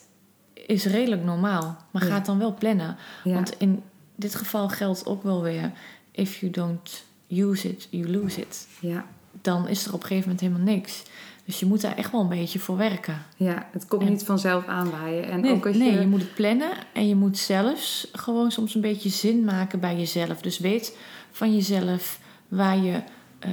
[0.65, 1.77] is redelijk normaal.
[1.91, 2.09] Maar Ja.
[2.09, 2.95] ga het dan wel plannen.
[3.23, 3.33] ja.
[3.33, 3.83] Want in
[4.15, 5.71] dit geval geldt ook wel weer...
[6.11, 8.67] if you don't use it, you lose it.
[8.79, 9.05] ja.
[9.41, 11.03] Dan is er op een gegeven moment helemaal niks.
[11.45, 13.21] Dus je moet daar echt wel een beetje voor werken.
[13.35, 15.29] Ja, het komt En- niet vanzelf aanwaaien.
[15.29, 15.99] En Nee, ook als nee, je...
[15.99, 19.97] je moet het plannen en je moet zelfs gewoon soms een beetje zin maken bij
[19.97, 20.41] jezelf.
[20.41, 20.97] Dus weet
[21.31, 23.01] van jezelf waar je
[23.39, 23.51] eh,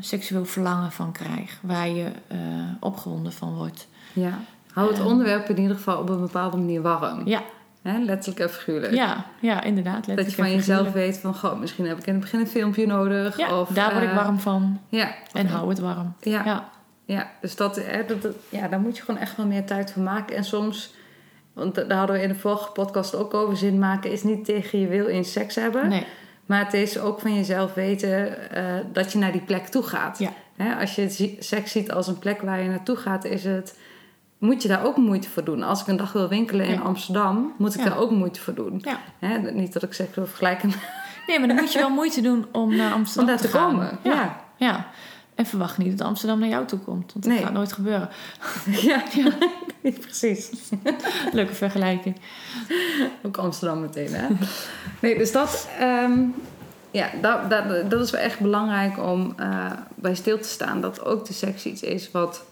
[0.00, 2.38] seksueel verlangen van krijgt, waar je eh,
[2.80, 3.88] opgewonden van wordt.
[4.12, 4.38] Ja.
[4.76, 7.22] Hou het onderwerp in ieder geval op een bepaalde manier warm.
[7.26, 7.42] Ja,
[7.82, 7.98] Hè?
[7.98, 8.92] Letterlijk en figuurlijk.
[8.94, 10.16] ja, ja inderdaad.
[10.16, 11.34] Dat je van jezelf weet van...
[11.34, 13.36] Goh, misschien heb ik in het begin een filmpje nodig.
[13.36, 15.14] Ja, of, daar word ik eh, warm van Ja.
[15.32, 16.14] en hou het warm.
[16.20, 16.68] Ja, ja.
[17.04, 19.92] Ja, dus dat, hè, dat, dat- ja, daar moet je gewoon echt wel meer tijd
[19.92, 20.36] voor maken.
[20.36, 20.94] En soms...
[21.52, 23.56] Want daar hadden we in de vorige podcast ook over.
[23.56, 25.88] Zin maken is niet tegen je wil in seks hebben.
[25.88, 26.06] nee,
[26.46, 28.62] Maar het is ook van jezelf weten eh,
[28.92, 30.18] dat je naar die plek toe gaat.
[30.18, 30.30] Ja.
[30.56, 33.78] Hè, als je seks ziet als een plek waar je naartoe gaat, is het,
[34.38, 35.62] moet je daar ook moeite voor doen.
[35.62, 36.80] Als ik een dag wil winkelen in Ja.
[36.80, 37.88] Amsterdam, moet ik Ja.
[37.88, 38.78] daar ook moeite voor doen.
[38.84, 38.98] ja.
[39.18, 40.72] Hè, niet dat ik seks wil vergelijken,
[41.26, 43.98] Nee, maar dan moet je wel moeite doen om naar om Amsterdam daar te komen.
[44.02, 44.40] Ja.
[44.56, 44.86] Ja.
[45.34, 47.42] En verwacht niet dat Amsterdam naar jou toe komt, want dat Nee.
[47.42, 48.08] gaat nooit gebeuren.
[49.82, 50.50] Ja, precies.
[51.32, 52.16] Leuke vergelijking.
[53.22, 54.26] Ook Amsterdam meteen, hè?
[55.00, 56.20] Nee, dus dat, ehm,
[56.90, 60.80] ja, dat, dat, dat is wel echt belangrijk om eh, bij stil te staan.
[60.80, 62.44] Dat ook de seks iets is wat,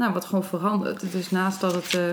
[0.00, 1.12] nou, wat gewoon verandert.
[1.12, 2.04] Dus naast dat, het, eh,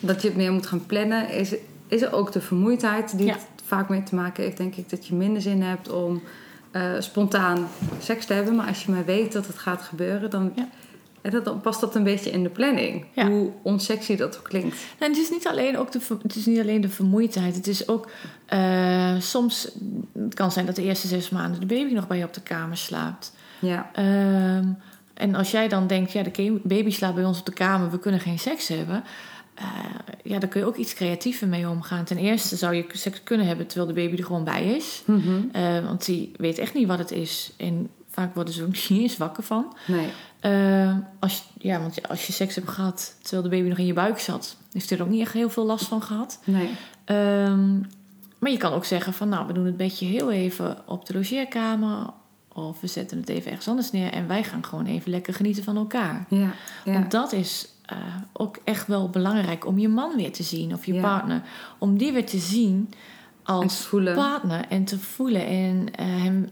[0.00, 1.54] dat je het meer moet gaan plannen, is,
[1.88, 3.32] is er ook de vermoeidheid die Ja.
[3.32, 4.56] het vaak mee te maken heeft.
[4.56, 6.22] Denk ik dat je minder zin hebt om
[6.70, 7.68] eh, spontaan
[8.00, 8.54] seks te hebben.
[8.56, 10.68] Maar als je maar weet dat het gaat gebeuren, dan, Ja.
[11.22, 13.04] en dat, dan past dat een beetje in de planning.
[13.14, 13.28] Ja.
[13.28, 14.76] Hoe onsexy dat ook klinkt.
[14.98, 17.54] En het is niet alleen, ook de, het is niet alleen de vermoeidheid.
[17.56, 18.10] Het is ook
[18.46, 19.68] eh, soms...
[20.18, 22.42] Het kan zijn dat de eerste zes maanden de baby nog bij je op de
[22.42, 23.32] kamer slaapt.
[23.60, 24.64] Ja, Ehm,
[25.18, 27.98] en als jij dan denkt, ja, de baby slaapt bij ons op de kamer, we
[27.98, 29.04] kunnen geen seks hebben.
[29.54, 29.64] eh,
[30.24, 32.04] ja, daar kun je ook iets creatiever mee omgaan.
[32.04, 35.02] Ten eerste zou je seks kunnen hebben terwijl de baby er gewoon bij is.
[35.04, 35.30] Mhm.
[35.52, 37.52] Eh, want die weet echt niet wat het is.
[37.56, 39.74] En vaak worden ze ook niet eens wakker van.
[39.86, 40.08] nee.
[40.40, 43.86] Eh, als je, ja, want als je seks hebt gehad terwijl de baby nog in
[43.86, 46.40] je buik zat, heeft hij er ook niet echt heel veel last van gehad.
[46.44, 46.70] Nee.
[47.04, 47.78] Ehm,
[48.38, 51.14] maar je kan ook zeggen van nou, we doen het bedje heel even op de
[51.14, 52.06] logeerkamer.
[52.66, 55.64] Of we zetten het even ergens anders neer en wij gaan gewoon even lekker genieten
[55.64, 56.24] van elkaar.
[56.28, 56.50] Ja.
[56.84, 56.92] ja.
[56.92, 57.96] Want dat is eh,
[58.32, 61.00] ook echt wel belangrijk om je man weer te zien of je Ja.
[61.00, 61.42] partner.
[61.78, 62.90] Om die weer te zien
[63.42, 65.46] als partner en te voelen.
[65.46, 66.48] En eh, hem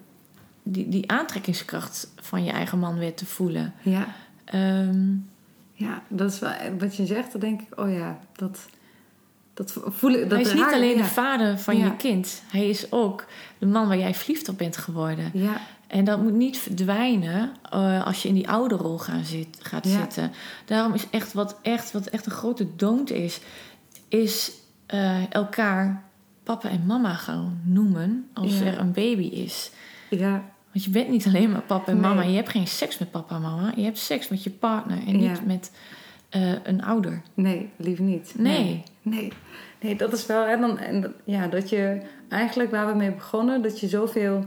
[0.62, 3.74] die, die aantrekkingskracht van je eigen man weer te voelen.
[3.82, 4.06] Ja.
[4.44, 5.14] Ehm,
[5.72, 7.32] ja, dat is wel wat je zegt.
[7.32, 8.58] Dan denk ik, oh ja, dat,
[9.54, 10.20] dat voelen.
[10.28, 11.02] Dat hij is niet alleen ja.
[11.02, 11.84] de vader van Ja.
[11.84, 12.42] je kind.
[12.50, 13.24] Hij is ook
[13.58, 15.30] de man waar jij verliefd op bent geworden.
[15.32, 19.85] Ja, En dat moet niet verdwijnen eh, als je in die ouderrol gaan zit, gaat
[19.88, 19.90] Ja.
[19.99, 20.33] zitten.
[20.64, 23.40] Daarom is echt wat, echt wat echt een grote don't is,
[24.09, 24.53] is
[24.87, 26.05] eh, elkaar
[26.42, 28.64] papa en mama gaan noemen als Ja.
[28.64, 29.70] er een baby is.
[30.11, 32.09] ja, Want je bent niet alleen maar papa en Nee.
[32.11, 32.22] mama.
[32.22, 33.72] Je hebt geen seks met papa en mama.
[33.77, 35.31] Je hebt seks met je partner en Ja.
[35.31, 35.70] niet met
[36.29, 37.22] eh, een ouder.
[37.35, 38.35] nee, liever niet.
[38.38, 38.83] Nee.
[39.03, 39.33] Nee,
[39.81, 40.44] nee dat is wel.
[40.44, 44.44] En dan, en ja, dat je eigenlijk waar we mee begonnen, dat je zoveel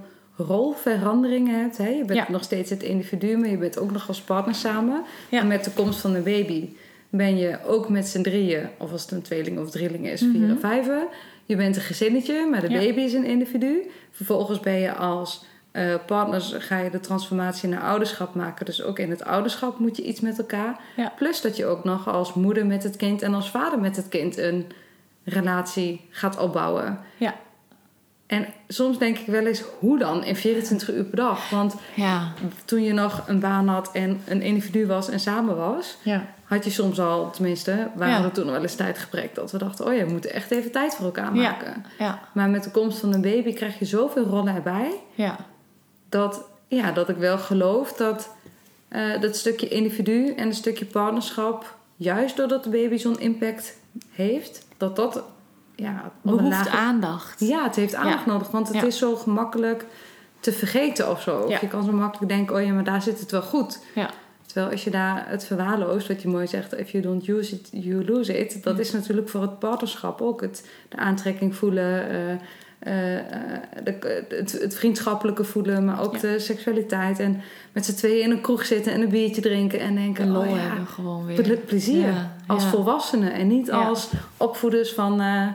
[0.47, 1.77] rolveranderingen hebt.
[1.77, 1.87] Hè?
[1.87, 2.25] Je bent Ja.
[2.31, 5.03] nog steeds het individu, maar je bent ook nog als partner samen.
[5.29, 5.39] Ja.
[5.39, 6.69] En met de komst van de baby
[7.09, 10.39] ben je ook met z'n drieën, of als het een tweeling of drieling is, vier
[10.41, 10.49] Mhm.
[10.49, 11.07] en vijven.
[11.45, 12.77] Je bent een gezinnetje, maar de Ja.
[12.79, 13.89] baby is een individu.
[14.11, 18.65] Vervolgens ben je als eh, partners, ga je de transformatie naar ouderschap maken.
[18.65, 20.79] Dus ook in het ouderschap moet je iets met elkaar.
[20.95, 21.13] Ja.
[21.17, 24.07] Plus dat je ook nog als moeder met het kind en als vader met het
[24.09, 24.65] kind een
[25.23, 26.99] relatie gaat opbouwen.
[27.17, 27.35] Ja.
[28.29, 31.49] En soms denk ik wel eens, hoe dan in 24 uur per dag?
[31.49, 32.31] Want Ja.
[32.65, 36.25] toen je nog een baan had en een individu was en samen was, Ja.
[36.43, 38.23] had je soms al, tenminste, waren Ja.
[38.23, 40.95] er toen wel eens tijdgebrek dat we dachten, oh ja, we moeten echt even tijd
[40.95, 41.85] voor elkaar maken.
[41.99, 42.19] Ja.
[42.33, 45.35] Maar met de komst van een baby krijg je zoveel rollen erbij, Ja.
[46.09, 48.29] dat, ja, dat ik wel geloof dat
[48.87, 53.77] eh, dat stukje individu en een stukje partnerschap, juist doordat de baby zo'n impact
[54.11, 55.23] heeft, dat dat
[55.79, 57.39] ja, Behoeft aandacht.
[57.39, 58.31] ja, het heeft aandacht Ja.
[58.31, 58.83] nodig, want het Ja.
[58.83, 59.85] is zo gemakkelijk
[60.39, 61.39] te vergeten of zo.
[61.39, 61.57] Of Ja.
[61.61, 63.79] je kan zo makkelijk denken, oh ja, maar daar zit het wel goed.
[63.95, 64.09] Ja.
[64.45, 67.69] Terwijl als je daar het verwaarloost, wat je mooi zegt, if you don't use it,
[67.71, 68.63] you lose it.
[68.63, 70.41] Dat is natuurlijk voor het partnerschap ook.
[70.41, 72.35] Het, de aantrekking voelen, eh,
[72.79, 73.23] eh, eh,
[73.83, 76.19] de, het, het vriendschappelijke voelen, maar ook Ja.
[76.21, 77.19] de seksualiteit.
[77.19, 80.31] En met z'n tweeën in een kroeg zitten en een biertje drinken en denken, En
[80.31, 81.41] lol oh ja, hebben gewoon weer.
[81.41, 82.07] ple- plezier.
[82.07, 85.47] Ja, Als volwassenen en niet als opvoeders van eh,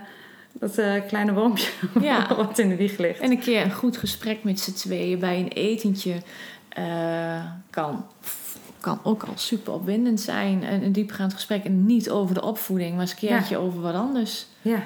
[0.53, 1.71] dat kleine wormpje
[2.37, 3.21] wat in de wieg ligt.
[3.21, 6.15] En een keer een goed gesprek met z'n tweeën bij een etentje
[7.71, 8.05] kan,
[8.81, 10.63] kan ook al super opwindend zijn.
[10.65, 11.65] En een diepgaand gesprek.
[11.65, 14.47] En niet over de opvoeding, maar eens een keertje over wat anders.
[14.63, 14.83] Ja,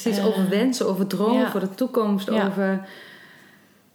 [0.00, 0.18] precies.
[0.18, 1.50] Eh, over wensen, over dromen ja.
[1.50, 2.46] voor de toekomst, Ja.
[2.46, 2.88] over...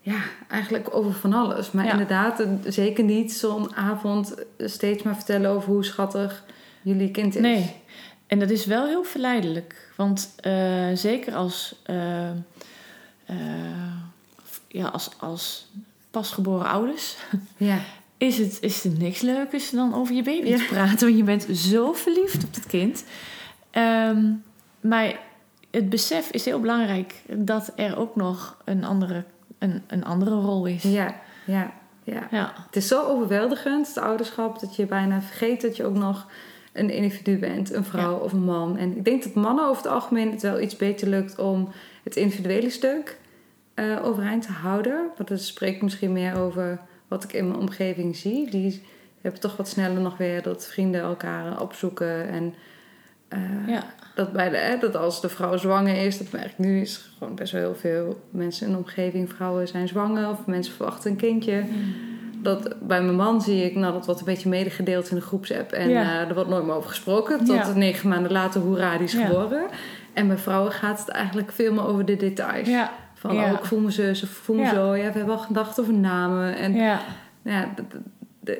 [0.01, 1.71] Ja, eigenlijk over van alles.
[1.71, 6.43] Maar inderdaad, zeker niet zo'n avond steeds maar vertellen over hoe schattig
[6.81, 7.41] jullie kind is.
[7.41, 7.75] Nee.
[8.27, 9.91] En dat is wel heel verleidelijk.
[9.95, 12.29] Want eh, zeker als, eh,
[14.67, 15.67] ja, als, als
[16.11, 17.15] pasgeboren ouders
[17.57, 17.79] Ja,
[18.17, 20.57] is het, is niks leukers dan over je baby Ja.
[20.57, 21.05] te praten.
[21.07, 23.03] Want je bent zo verliefd op het kind.
[23.71, 24.23] Ehm,
[24.79, 25.19] maar
[25.77, 29.23] het besef is heel belangrijk dat er ook nog een andere,
[29.57, 30.83] een, een andere rol is.
[30.83, 32.27] ja, ja, ja.
[32.31, 32.53] Ja.
[32.65, 36.27] Het is zo overweldigend, het ouderschap, dat je bijna vergeet dat je ook nog
[36.73, 38.77] een individu bent, een vrouw of een man.
[38.77, 41.69] En ik denk dat mannen over het algemeen het wel iets beter lukt om
[42.03, 43.17] het individuele stuk
[43.73, 45.09] eh, overeind te houden.
[45.17, 48.49] Want dat spreekt misschien meer over wat ik in mijn omgeving zie.
[48.49, 48.83] Die
[49.21, 52.29] hebben toch wat sneller nog weer dat vrienden elkaar opzoeken.
[52.29, 52.53] En
[53.27, 53.83] eh, Ja.
[54.15, 57.09] dat, bij de, hè, dat als de vrouw zwanger is, dat merk ik nu, is
[57.17, 61.11] gewoon best wel heel veel mensen in de omgeving, vrouwen zijn zwanger of mensen verwachten
[61.11, 61.63] een kindje.
[62.41, 65.71] Dat, bij mijn man zie ik, nou dat wordt een beetje medegedeeld in de groepsapp
[65.71, 66.01] en Ja.
[66.21, 67.37] eh, er wordt nooit meer over gesproken.
[67.37, 67.73] Tot Ja.
[67.73, 69.65] negen maanden later, hoera, die is geboren.
[70.13, 72.69] En bij vrouwen gaat het eigenlijk veel meer over de details.
[73.13, 74.95] Van, oh, ik voel me zo, ze voel me zo.
[74.95, 76.55] Ja, we hebben al gedacht over namen.
[76.55, 76.99] En Ja.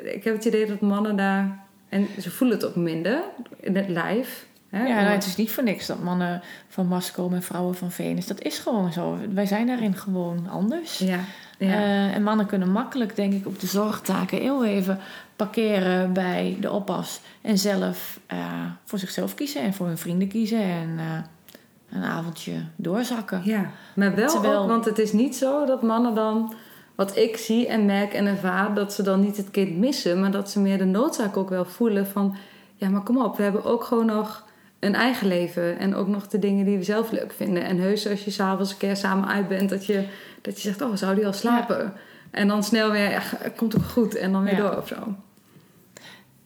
[0.04, 1.66] ik heb het idee dat mannen daar...
[1.90, 3.22] En ze voelen het ook minder
[3.60, 4.47] in het lijf.
[4.70, 4.86] Hè?
[4.86, 7.92] Ja, nou, het is niet voor niks dat mannen van Mars komen en vrouwen van
[7.92, 8.28] Venus.
[8.28, 9.18] Dat is gewoon zo.
[9.34, 10.98] Wij zijn daarin gewoon anders.
[10.98, 11.20] ja,
[11.58, 11.74] ja.
[11.74, 15.00] Eh, en mannen kunnen makkelijk, denk ik, op de zorgtaken heel even
[15.36, 17.20] parkeren bij de oppas.
[17.42, 18.38] En zelf eh,
[18.84, 20.62] voor zichzelf kiezen en voor hun vrienden kiezen.
[20.62, 23.42] En eh, een avondje doorzakken.
[23.44, 26.54] Ja, maar wel Terwijl- ook, want het is niet zo dat mannen dan,
[26.96, 30.32] wat ik zie en merk en ervaar, dat ze dan niet het kind missen, maar
[30.32, 32.36] dat ze meer de noodzaak ook wel voelen van,
[32.76, 34.46] ja, maar kom op, we hebben ook gewoon nog
[34.80, 37.64] een eigen leven en ook nog de dingen die we zelf leuk vinden.
[37.64, 40.08] En heus als je s'avonds een keer samen uit bent, dat je,
[40.42, 41.94] dat je zegt, oh, zou die al slapen?
[42.32, 43.22] En dan snel weer, ja,
[43.56, 44.60] komt ook goed en dan weer Ja.
[44.60, 45.16] door of zo.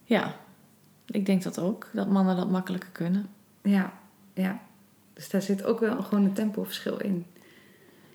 [0.04, 0.36] Ja,
[1.06, 1.88] ik denk dat ook.
[1.94, 3.30] Dat mannen dat makkelijker kunnen.
[3.62, 3.94] Ja,
[4.34, 4.60] ja.
[5.14, 7.26] Dus daar zit ook wel gewoon een tempoverschil in.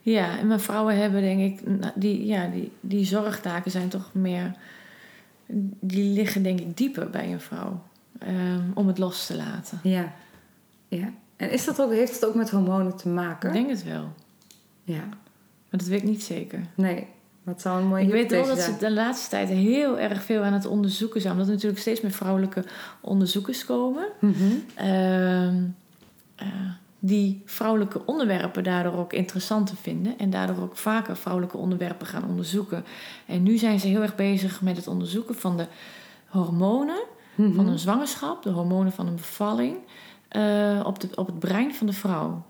[0.02, 1.66] Ja, en mijn vrouwen hebben denk ik...
[1.66, 4.52] nou, Die, ja, die, die zorgtaken zijn toch meer...
[5.81, 7.83] Die liggen denk ik dieper bij een vrouw.
[8.18, 9.81] Ehm, om het los te laten.
[9.83, 10.12] Ja,
[10.88, 11.12] ja.
[11.37, 13.48] En is dat ook, heeft het ook met hormonen te maken?
[13.48, 14.12] Ik denk het wel.
[14.85, 15.05] Ja,
[15.70, 16.61] Maar dat weet ik niet zeker.
[16.74, 17.07] nee.
[17.42, 20.42] Wat zou een mooie Ik weet wel dat ze de laatste tijd heel erg veel
[20.42, 21.33] aan het onderzoeken zijn.
[21.33, 22.64] Omdat er natuurlijk steeds meer vrouwelijke
[23.00, 24.07] onderzoekers komen.
[24.18, 24.35] Mhm.
[24.74, 25.62] ehm,
[26.37, 26.46] eh,
[26.98, 30.18] die vrouwelijke onderwerpen daardoor ook interessanter vinden.
[30.18, 32.85] En daardoor ook vaker vrouwelijke onderwerpen gaan onderzoeken.
[33.26, 35.66] En nu zijn ze heel erg bezig met het onderzoeken van de
[36.26, 37.02] hormonen
[37.37, 37.55] Mhm.
[37.55, 39.77] van een zwangerschap, de hormonen van een bevalling,
[40.29, 42.42] eh, op, de, op het brein van de vrouw.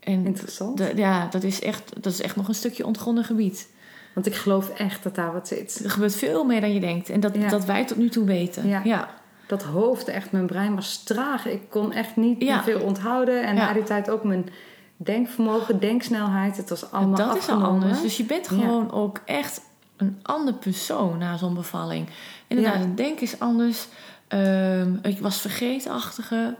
[0.00, 0.76] En Interessant.
[0.78, 3.68] de- ja, dat is, echt, dat is echt nog een stukje ontgonnen gebied.
[4.14, 5.80] Want ik geloof echt dat daar wat zit.
[5.84, 7.08] Er gebeurt veel meer dan je denkt.
[7.08, 7.48] En dat, Ja.
[7.48, 8.68] dat wij tot nu toe weten.
[8.68, 8.80] Ja.
[8.84, 9.08] ja.
[9.46, 11.46] Dat hoofd, echt, mijn brein was traag.
[11.46, 12.62] Ik kon echt niet Ja.
[12.62, 13.42] veel onthouden.
[13.46, 14.48] En na die tijd ook mijn
[14.96, 16.56] denkvermogen, denksnelheid.
[16.56, 18.00] Het was allemaal dat is al anders.
[18.02, 19.60] Dus je bent gewoon ook echt
[19.96, 22.08] een ander persoon na zo'n bevalling.
[22.46, 23.86] Inderdaad, het denken is anders.
[24.30, 26.56] Ehm ik was vergeetachtige.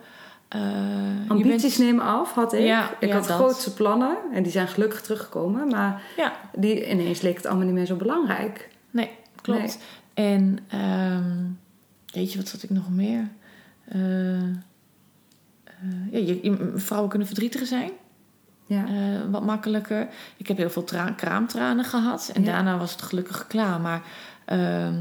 [0.48, 0.60] Eh,
[1.28, 2.60] Ambities bent- nemen af, had ik.
[2.60, 3.36] Ja, ik ja, had dat.
[3.36, 4.16] grootste plannen.
[4.32, 5.68] En die zijn gelukkig teruggekomen.
[5.68, 8.68] Maar Ja, die, ineens leek het allemaal niet meer zo belangrijk.
[8.90, 9.10] nee,
[9.42, 9.78] klopt.
[10.14, 11.34] En ehm,
[12.12, 13.28] weet je, wat had ik nog meer?
[13.88, 14.42] Eh, eh,
[16.10, 17.90] ja, je, vrouwen kunnen verdrietig zijn.
[18.66, 18.84] Ja.
[19.30, 20.08] Wat makkelijker.
[20.36, 22.30] Ik heb heel veel tra- kraamtranen gehad.
[22.34, 23.80] En daarna was het gelukkig klaar.
[23.80, 24.02] Maar
[24.44, 24.94] ehm,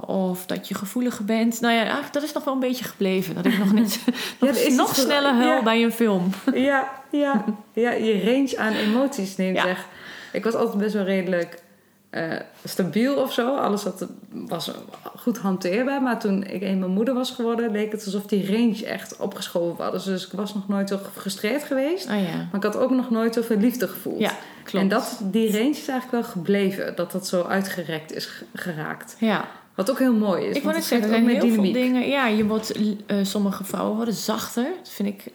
[0.00, 1.60] of dat je gevoeliger bent.
[1.60, 3.34] Nou ja, dat is nog wel een beetje gebleven.
[3.34, 4.00] Dat ik nog, net,
[4.40, 5.62] nog, er is nog sneller huil ja.
[5.62, 6.30] bij een film.
[6.54, 9.64] Ja, ja, ja, je range aan emoties neemt Ja.
[9.64, 9.86] weg.
[10.32, 11.62] Ik was altijd best wel redelijk
[12.10, 12.32] eh,
[12.64, 13.56] stabiel of zo.
[13.56, 14.70] Alles wat, was
[15.16, 16.02] goed hanteerbaar.
[16.02, 20.04] Maar toen ik eenmaal moeder was geworden, leek het alsof die range echt opgeschoven was.
[20.04, 22.04] Dus ik was nog nooit zo gefrustreerd geweest.
[22.10, 24.20] Oh ja, Maar ik had ook nog nooit zoveel liefde gevoeld.
[24.20, 24.30] ja
[24.62, 24.84] klopt.
[24.84, 26.96] En dat, die range is eigenlijk wel gebleven.
[26.96, 29.16] Dat dat zo uitgerekt is ge- geraakt.
[29.18, 29.44] Ja,
[29.74, 30.56] Wat ook heel mooi is.
[30.56, 32.08] Ik net het zeggen, er zijn heel veel dingen.
[32.08, 32.72] Ja, je wordt,
[33.06, 34.64] eh, sommige vrouwen worden zachter.
[34.78, 35.32] Dat vind ik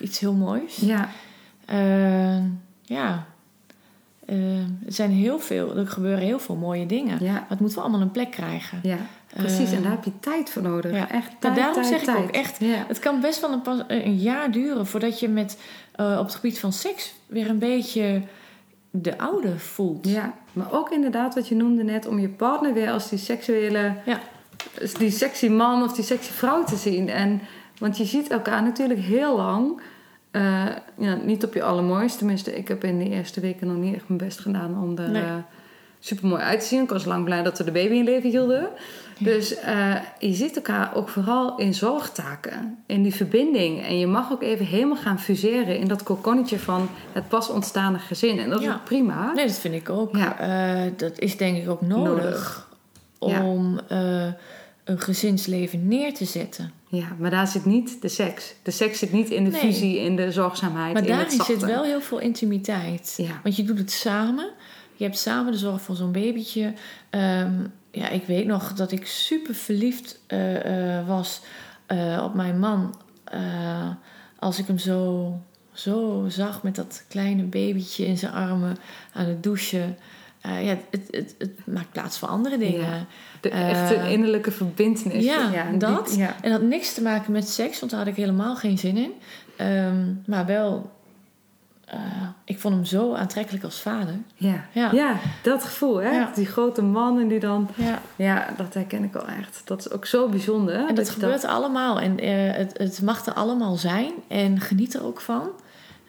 [0.00, 0.76] iets heel moois.
[0.76, 1.08] Ja,
[1.64, 2.36] Eh,
[2.82, 3.26] ja.
[4.26, 7.24] Eh, er zijn heel veel, er gebeuren heel veel mooie dingen.
[7.24, 8.80] ja, Maar het moet wel allemaal een plek krijgen.
[8.82, 8.96] ja,
[9.34, 9.70] precies.
[9.70, 10.92] Eh, en daar heb je tijd voor nodig.
[10.92, 11.10] ja.
[11.10, 12.84] Echt tijd, daarom tijd, zeg ik ook echt, Ja.
[12.88, 15.58] Het kan best wel een, pas- een jaar duren voordat je met,
[15.92, 18.22] eh, op het gebied van seks weer een beetje
[18.90, 20.08] de oude voelt.
[20.08, 23.94] Ja, maar ook inderdaad wat je noemde net, om je partner weer als die seksuele,
[24.04, 24.20] Ja.
[24.80, 27.08] als die sexy man of die sexy vrouw te zien.
[27.08, 27.40] En,
[27.78, 29.80] want je ziet elkaar natuurlijk heel lang,
[30.30, 30.66] eh,
[30.98, 32.18] ja, niet op je allermooiste.
[32.18, 35.10] Tenminste, ik heb in de eerste weken nog niet echt mijn best gedaan om er
[35.10, 35.22] Nee.
[35.98, 36.82] super mooi uit te zien.
[36.82, 38.68] Ik was lang blij dat we de baby in leven hielden.
[39.22, 43.82] Dus eh, je ziet elkaar ook vooral in zorgtaken, in die verbinding.
[43.82, 47.98] En je mag ook even helemaal gaan fuseren in dat kokonnetje van het pas ontstaande
[47.98, 48.38] gezin.
[48.38, 48.68] En dat Ja.
[48.68, 49.32] is ook prima.
[49.32, 50.16] Nee, dat vind ik ook.
[50.16, 50.38] Ja.
[50.38, 52.68] Eh, dat is denk ik ook nodig, Nodig.
[53.20, 53.44] Ja.
[53.46, 54.26] om eh,
[54.84, 56.72] een gezinsleven neer te zetten.
[56.88, 58.54] Ja, maar daar zit niet de seks.
[58.62, 59.60] De seks zit niet in de Nee.
[59.60, 61.52] fusie, in de zorgzaamheid, Maar in het daarin zachte.
[61.52, 63.14] zit wel heel veel intimiteit.
[63.16, 63.40] Ja.
[63.42, 64.50] Want je doet het samen.
[65.00, 66.72] Je hebt samen de zorg voor zo'n babytje.
[67.10, 67.52] Ehm,
[67.90, 71.40] ja, ik weet nog dat ik super verliefd eh, eh, was
[71.86, 72.94] eh, op mijn man.
[74.38, 75.32] als ik hem zo,
[75.72, 78.76] zo zag met dat kleine babytje in zijn armen
[79.12, 79.96] aan het douchen.
[80.42, 82.80] Ja, het, het, het maakt plaats voor andere dingen.
[82.90, 83.06] Ja.
[83.40, 85.24] De echte innerlijke verbindenis.
[85.24, 86.08] ja, en dat.
[86.08, 86.34] die- ja.
[86.42, 88.96] En dat had niks te maken met seks, want daar had ik helemaal geen zin
[88.96, 89.12] in.
[89.56, 90.90] Ehm, maar wel,
[92.44, 94.14] ik vond hem zo aantrekkelijk als vader.
[94.34, 94.64] Ja.
[94.72, 94.92] Ja.
[94.92, 95.16] Ja.
[95.42, 96.10] dat gevoel, hè?
[96.10, 96.30] Ja.
[96.34, 97.68] Die grote man en die dan...
[97.74, 97.98] Ja.
[98.16, 99.62] Ja, dat herken ik wel echt.
[99.64, 100.88] Dat is ook zo bijzonder.
[100.88, 102.00] En dat gebeurt allemaal.
[102.00, 104.12] En eh, het, het mag er allemaal zijn.
[104.28, 105.48] En geniet er ook van.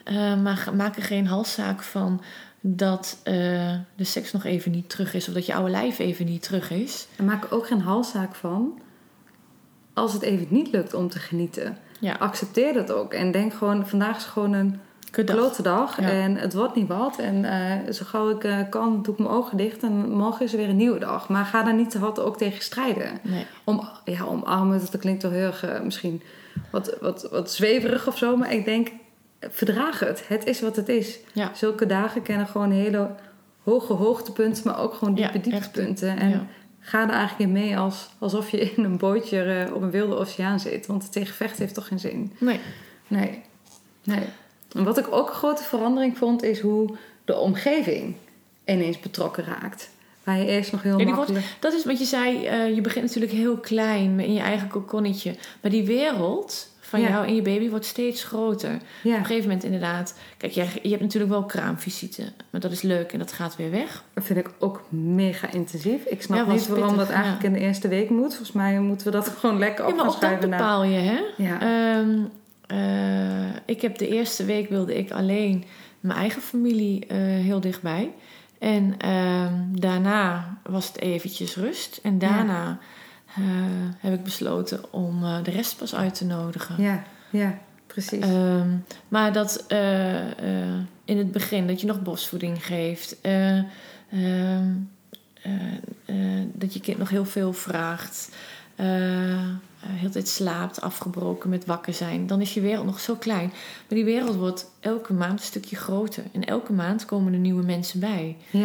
[0.03, 2.21] Eh, maar maak er geen halszaak van
[2.61, 3.33] dat eh,
[3.95, 5.27] de seks nog even niet terug is.
[5.27, 7.07] Of dat je oude lijf even niet terug is.
[7.15, 8.79] En maak er ook geen halszaak van
[9.93, 11.77] als het even niet lukt om te genieten.
[11.99, 13.13] Ja, Accepteer dat ook.
[13.13, 14.79] En denk gewoon, vandaag is gewoon een.
[15.11, 16.01] Klote dag.
[16.01, 16.09] Ja.
[16.09, 17.19] En het wordt niet wat.
[17.19, 19.83] En eh, zo gauw ik eh, kan, doe ik mijn ogen dicht.
[19.83, 21.29] En morgen is er weer een nieuwe dag.
[21.29, 23.19] Maar ga daar niet te hard ook tegen strijden.
[23.21, 23.45] Nee.
[23.63, 26.21] Om, ja, omarmen, dat klinkt wel heel erg eh, misschien
[26.69, 28.37] wat, wat, wat zweverig of zo.
[28.37, 28.91] Maar ik denk,
[29.39, 30.27] verdraag het.
[30.27, 31.19] Het is wat het is.
[31.33, 31.51] Ja.
[31.53, 33.09] Zulke dagen kennen gewoon hele
[33.63, 36.17] hoge hoogtepunten, maar ook gewoon diepe Ja, dieptepunten.
[36.17, 36.47] En
[36.79, 40.59] ga er eigenlijk in mee als, alsof je in een bootje op een wilde oceaan
[40.59, 40.87] zit.
[40.87, 42.33] Want tegen vechten heeft toch geen zin.
[42.39, 42.59] Nee.
[43.07, 43.41] Nee.
[44.03, 44.23] nee.
[44.73, 46.95] Wat ik ook een grote verandering vond, is hoe
[47.25, 48.15] de omgeving
[48.65, 49.89] ineens betrokken raakt.
[50.23, 51.45] Waar je eerst nog heel Ja, wordt- makkelijk...
[51.59, 52.45] Dat is wat je zei.
[52.45, 55.35] eh, je begint natuurlijk heel klein in je eigen kokonnetje.
[55.61, 57.09] Maar die wereld van Ja.
[57.09, 58.73] jou en je baby wordt steeds groter.
[58.73, 60.13] Op Ja, een gegeven moment inderdaad.
[60.37, 62.23] Kijk, je, je hebt natuurlijk wel kraamvisite.
[62.49, 64.03] Maar dat is leuk en dat gaat weer weg.
[64.13, 66.03] dat vind ik ook mega intensief.
[66.05, 67.47] Ik snap Ja, niet waarom pittig, dat eigenlijk ja.
[67.47, 68.27] in de eerste week moet.
[68.35, 70.97] Volgens mij moeten we dat gewoon lekker Ja, op maar gaan ook dat bepaal je,
[70.99, 71.19] hè?
[71.37, 71.61] Ja.
[71.61, 72.17] Ehm,
[72.71, 75.63] eh, ik heb de eerste week wilde ik alleen
[75.99, 78.11] mijn eigen familie eh, heel dichtbij.
[78.59, 81.99] En ehm, daarna was het eventjes rust.
[82.03, 82.79] En daarna
[83.27, 83.43] eh,
[83.97, 86.83] heb ik besloten om de rest pas uit te nodigen.
[86.83, 87.57] ja, ja,
[87.87, 88.23] precies.
[88.23, 88.69] Ehm,
[89.07, 89.65] maar dat
[91.11, 93.21] in het begin, dat je nog bosvoeding geeft.
[93.21, 93.65] eh, ehm,
[95.41, 95.51] eh,
[96.05, 98.35] eh, dat je kind nog heel veel vraagt.
[99.83, 102.27] Eh, eh, heel tijd slaapt, afgebroken met wakker zijn.
[102.27, 103.47] Dan is je wereld nog zo klein.
[103.47, 106.23] Maar die wereld wordt elke maand een stukje groter.
[106.31, 108.37] En elke maand komen er nieuwe mensen bij.
[108.49, 108.59] ja.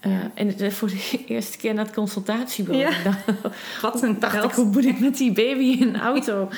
[0.00, 0.30] Eh, Ja.
[0.34, 2.94] En het, voor de eerste keer naar het consultatiebureau.
[3.04, 3.16] Ja.
[3.82, 6.48] Wat een dacht ik, hoe moet ik met die baby in de auto?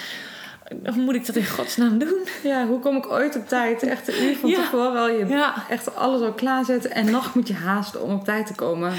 [0.84, 2.18] Hoe moet ik dat in godsnaam doen?
[2.42, 3.82] Ja, hoe kom ik ooit op tijd?
[3.82, 4.56] Echt een uur van Ja.
[4.56, 6.90] tevoren al je Ja, echt alles al klaarzetten.
[6.94, 8.92] En nog moet je haasten om op tijd te komen.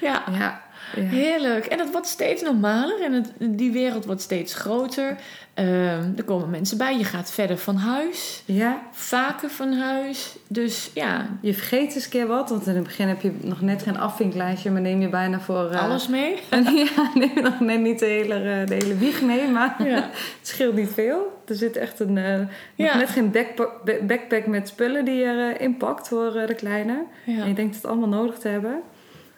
[0.00, 0.22] ja.
[0.32, 0.62] Ja,
[0.96, 1.02] ja.
[1.02, 1.66] Heerlijk.
[1.66, 5.16] En dat wordt steeds normaler en het, die wereld wordt steeds groter.
[5.54, 6.98] Ehm, er komen mensen bij.
[6.98, 8.42] Je gaat verder van huis.
[8.44, 8.82] ja.
[8.92, 10.36] Vaker van huis.
[10.48, 12.50] Dus ja, Je vergeet eens een keer wat.
[12.50, 14.70] Want in het begin heb je nog net geen afvinklijstje.
[14.70, 15.70] Maar neem je bijna voor...
[15.70, 16.36] eh, alles mee.
[16.48, 19.48] En ja, neem je nog net niet de hele, eh, de hele wieg mee.
[19.48, 19.94] Maar Ja.
[20.38, 21.42] het scheelt niet veel.
[21.46, 22.12] Er zit echt een...
[22.12, 22.96] nog Ja.
[22.96, 27.02] net geen backpa- ba- backpack met spullen die je inpakt voor de kleine.
[27.26, 28.80] En je denkt het allemaal nodig te hebben.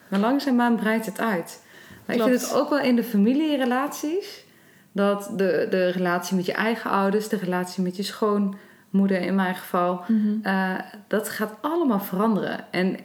[0.08, 1.62] Maar langzaamaan breidt het uit.
[2.04, 4.44] Maar ik vind het ook wel in de familierelaties...
[4.92, 7.28] dat de, de relatie met je eigen ouders...
[7.28, 10.04] de relatie met je schoonmoeder in mijn geval...
[10.06, 10.28] Mhm.
[10.42, 10.74] eh,
[11.08, 12.64] dat gaat allemaal veranderen.
[12.70, 12.96] En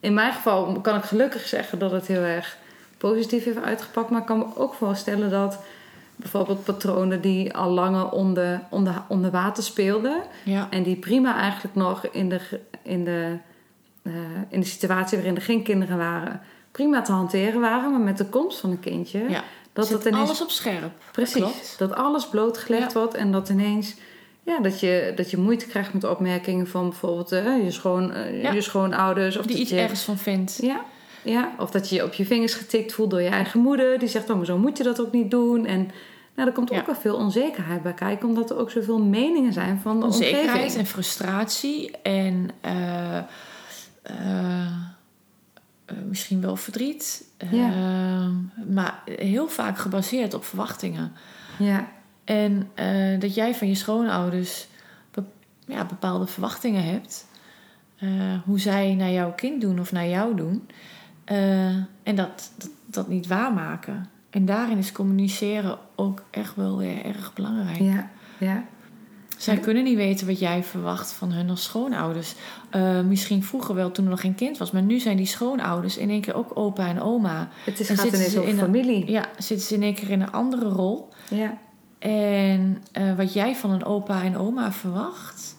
[0.00, 2.56] in mijn geval kan ik gelukkig zeggen dat het heel erg
[2.98, 4.10] positief heeft uitgepakt.
[4.10, 5.58] Maar ik kan me ook voorstellen dat
[6.16, 10.22] bijvoorbeeld patronen die al langer onder, onder, onder water speelden...
[10.42, 10.66] Ja.
[10.70, 12.40] En die prima eigenlijk nog in de,
[12.82, 13.36] in de,
[14.06, 14.12] eh,
[14.48, 16.40] in de situatie waarin er geen kinderen waren,
[16.70, 19.42] prima te hanteren waren, maar met de komst van een kindje, Ja.
[19.72, 20.90] dat het ineens alles op scherp.
[21.12, 21.34] Precies.
[21.34, 21.74] Klopt.
[21.78, 22.98] Dat alles blootgelegd Ja.
[22.98, 23.94] wordt en dat ineens
[24.42, 28.42] ja, dat, je, dat je moeite krijgt met opmerkingen van bijvoorbeeld eh, je, schoon, eh,
[28.42, 28.52] Ja.
[28.52, 29.36] je schoonouders.
[29.36, 30.58] Of Of die iets je, ergens van vindt.
[30.62, 30.80] Ja,
[31.22, 33.98] ja, of dat je je op je vingers getikt voelt door je eigen moeder.
[33.98, 35.66] Die zegt, oh, maar zo moet je dat ook niet doen.
[35.66, 35.90] En
[36.34, 36.78] nou, er komt Ja.
[36.78, 40.48] ook wel veel onzekerheid bij kijken, omdat er ook zoveel meningen zijn van de Onzekerheid
[40.50, 40.78] omgeving.
[40.78, 42.50] en frustratie en
[46.08, 47.24] misschien wel verdriet.
[47.50, 47.70] Ja.
[47.72, 48.28] Eh,
[48.74, 51.12] maar heel vaak gebaseerd op verwachtingen.
[51.58, 51.88] Ja,
[52.24, 54.66] En eh, dat jij van je schoonouders
[55.10, 55.22] be-
[55.66, 57.26] ja, bepaalde verwachtingen hebt.
[57.96, 58.08] eh,
[58.44, 60.68] hoe zij naar jouw kind doen of naar jou doen.
[61.24, 61.66] eh,
[62.02, 64.06] en dat, dat, dat niet waarmaken.
[64.30, 67.78] En daarin is communiceren ook echt wel weer erg belangrijk.
[67.80, 68.64] ja, ja.
[69.36, 72.34] Zij kunnen niet weten wat jij verwacht van hun als schoonouders.
[72.70, 74.70] Eh, misschien vroeger wel toen er nog geen kind was.
[74.70, 77.48] Maar nu zijn die schoonouders in één keer ook opa en oma.
[77.64, 79.10] Het is, En gaat ineens over in een- familie.
[79.10, 81.08] Ja, zitten ze in één keer in een andere rol.
[81.30, 81.58] Ja,
[81.98, 85.56] En eh, wat jij van een opa en oma verwacht.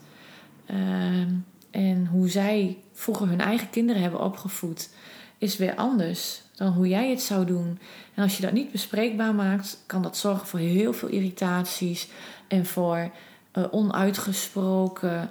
[0.65, 1.29] ehm,
[1.71, 4.89] en hoe zij vroeger hun eigen kinderen hebben opgevoed.
[5.37, 7.79] Is weer anders dan hoe jij het zou doen.
[8.13, 12.07] En als je dat niet bespreekbaar maakt, kan dat zorgen voor heel veel irritaties.
[12.47, 13.11] En voor
[13.57, 15.29] eh, onuitgesproken,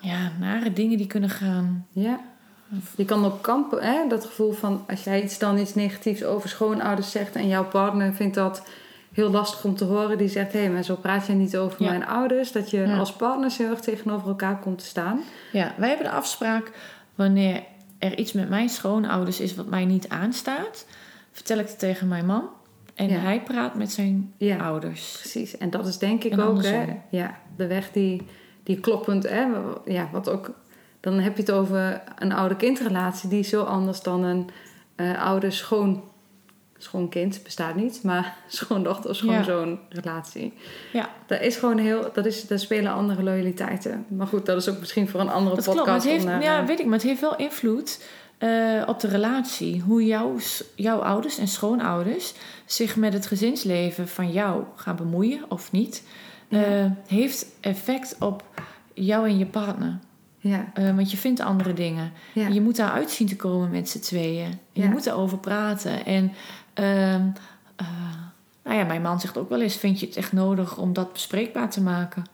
[0.00, 1.86] ja, nare dingen die kunnen gaan.
[1.92, 2.20] ja.
[2.96, 4.08] Je kan ook kampen, hè?
[4.08, 8.14] dat gevoel van als jij iets dan iets negatiefs over schoonouders zegt en jouw partner
[8.14, 8.62] vindt dat
[9.12, 11.82] heel lastig om te horen, die zegt: hé, hey, maar zo praat jij niet over
[11.82, 11.88] Ja.
[11.88, 12.52] mijn ouders.
[12.52, 12.98] Dat je Ja.
[12.98, 15.20] als partners heel erg tegenover elkaar komt te staan.
[15.52, 16.72] Ja, wij hebben de afspraak
[17.14, 17.62] wanneer
[17.98, 20.86] er iets met mijn schoonouders is wat mij niet aanstaat,
[21.32, 22.48] vertel ik het tegen mijn man.
[22.98, 23.18] En Ja.
[23.18, 24.56] hij praat met zijn Ja.
[24.56, 25.16] ouders.
[25.20, 28.22] Precies, en dat is denk ik En ook hè, ja, de weg die,
[28.62, 29.46] die kloppend, hè,
[29.84, 30.50] ja, wat ook,
[31.00, 34.48] dan heb je het over een ouder-kindrelatie die is zo anders dan een
[34.94, 36.02] eh ouder-schoon,
[36.78, 40.52] schoonkind, bestaat niet, maar schoondochter, schoonzoon relatie.
[40.92, 44.04] Ja, Dat is gewoon heel, dat is, daar spelen andere loyaliteiten.
[44.08, 45.78] Maar goed, dat is ook misschien voor een andere dat klopt.
[45.78, 46.04] podcast.
[46.06, 48.04] Maar het heeft, ja, eh, weet ik, maar het heeft wel invloed
[48.38, 49.80] eh, op de relatie.
[49.80, 50.36] Hoe jouw,
[50.74, 52.34] jouw ouders en schoonouders
[52.66, 56.02] zich met het gezinsleven van jou gaan bemoeien of niet,
[56.48, 56.64] Ja.
[56.64, 58.44] eh, heeft effect op
[58.94, 59.98] jou en je partner.
[60.40, 62.12] ja, Eh, want je vindt andere dingen.
[62.34, 64.58] ja, Je moet daaruit zien te komen met z'n tweeën.
[64.72, 64.88] Je Ja.
[64.88, 66.04] moet erover praten.
[66.06, 66.32] En
[66.74, 67.22] ehm,
[67.76, 67.86] eh,
[68.64, 71.12] nou ja, mijn man zegt ook wel eens: Vind je het echt nodig om dat
[71.12, 72.24] bespreekbaar te maken?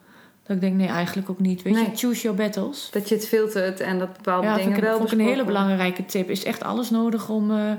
[0.46, 1.62] Dat ik denk: Nee, eigenlijk ook niet.
[1.62, 1.84] Weet Nee.
[1.84, 2.88] je, choose your battles.
[2.92, 6.04] dat je het filtert en dat bepaalde Ja, dingen wel vond ik een hele belangrijke
[6.06, 6.30] tip.
[6.30, 7.72] Is echt alles nodig om, eh,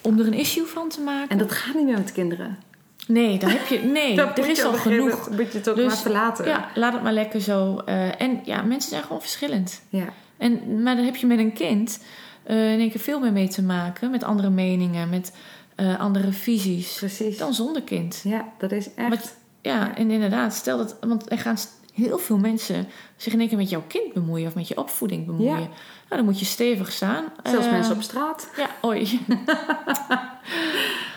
[0.00, 1.28] om er een issue van te maken?
[1.28, 2.58] En dat gaat niet meer met kinderen.
[3.06, 3.78] Nee, daar heb je.
[3.78, 5.30] Nee, Dat er is al genoeg.
[5.30, 6.44] Moet je het ook Dus, maar verlaten.
[6.46, 7.78] Ja, laat het maar lekker zo.
[7.86, 9.82] eh, en ja, mensen zijn gewoon verschillend.
[9.88, 10.04] ja.
[10.36, 12.02] En, maar dan heb je met een kind
[12.42, 14.10] eh, in één keer veel meer mee te maken.
[14.10, 15.32] Met andere meningen, met
[15.98, 16.96] andere visies.
[16.98, 17.38] precies.
[17.38, 18.20] Dan zonder kind.
[18.24, 19.08] Ja, dat is echt.
[19.08, 19.22] Maar-
[19.62, 20.96] Ja, en inderdaad, stel dat...
[21.00, 21.56] Want er gaan
[22.06, 24.46] heel veel mensen zich in één keer met jouw kind bemoeien...
[24.46, 25.60] of met je opvoeding bemoeien.
[25.60, 25.68] Ja.
[26.08, 27.24] Nou, dan moet je stevig staan.
[27.42, 28.50] Zelfs Eh, mensen op straat.
[28.56, 29.20] Ja, oei.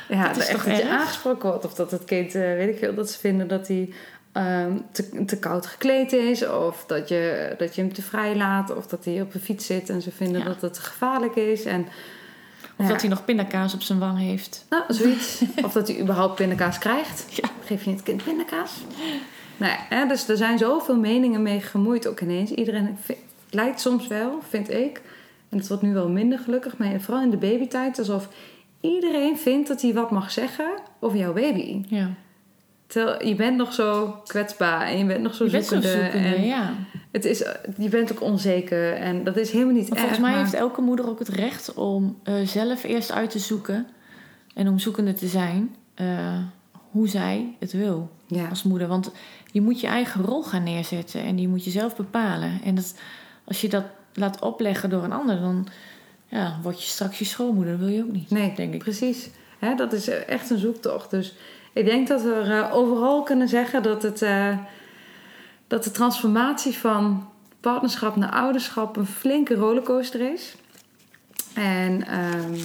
[0.09, 1.65] Ja, dat is echt toch dat je aangesproken wordt.
[1.65, 3.93] Of dat het kind, eh, weet ik veel, dat ze vinden dat hij
[4.31, 6.47] ehm, te, te koud gekleed is.
[6.47, 8.75] Of dat je, dat je hem te vrij laat.
[8.75, 10.47] Of dat hij op een fiets zit en ze vinden Ja.
[10.47, 11.63] dat het gevaarlijk is.
[11.63, 11.81] En,
[12.77, 14.65] Of ja, dat hij nog pindakaas op zijn wang heeft.
[14.69, 15.41] Nou, zoiets.
[15.65, 17.25] of dat hij überhaupt pindakaas krijgt.
[17.29, 17.49] Ja.
[17.65, 18.71] Geef je het kind pindakaas?
[19.61, 22.51] Nou, ja, hè, dus er zijn zoveel meningen mee gemoeid ook ineens.
[22.51, 22.97] Iedereen
[23.49, 25.01] lijkt soms wel, vind ik.
[25.49, 26.77] En het wordt nu wel minder gelukkig.
[26.77, 27.99] Maar vooral in de babytijd.
[27.99, 28.27] Alsof
[28.81, 31.81] iedereen vindt dat hij wat mag zeggen over jouw baby.
[31.87, 32.09] Ja.
[32.87, 34.81] Terwijl je bent nog zo kwetsbaar.
[34.87, 36.01] En je bent nog zo Je bent zo zoekende.
[36.03, 36.73] zoekende, en ja.
[37.11, 37.43] het is,
[37.77, 38.93] je bent ook onzeker.
[38.93, 39.99] En dat is helemaal niet Maar erg.
[39.99, 43.39] volgens mij maar- heeft elke moeder ook het recht om eh, zelf eerst uit te
[43.39, 43.87] zoeken...
[44.53, 46.37] en om zoekende te zijn eh,
[46.91, 48.09] hoe zij het wil.
[48.27, 48.47] Ja.
[48.47, 48.87] als moeder.
[48.87, 49.11] Want
[49.51, 52.61] je moet je eigen rol gaan neerzetten en die moet je zelf bepalen.
[52.63, 52.95] En dat,
[53.43, 53.83] als je dat
[54.13, 55.67] laat opleggen door een ander, dan
[56.27, 57.77] ja, word je straks je schoonmoeder.
[57.77, 58.79] Dat wil je ook niet, Nee, denk ik.
[58.79, 59.29] precies.
[59.59, 61.09] Hè, dat is echt een zoektocht.
[61.09, 61.33] Dus
[61.73, 64.57] ik denk dat we eh, overal kunnen zeggen dat, het, eh,
[65.67, 67.29] dat de transformatie van
[67.59, 70.55] partnerschap naar ouderschap een flinke rollercoaster is.
[71.53, 72.59] En, ehm,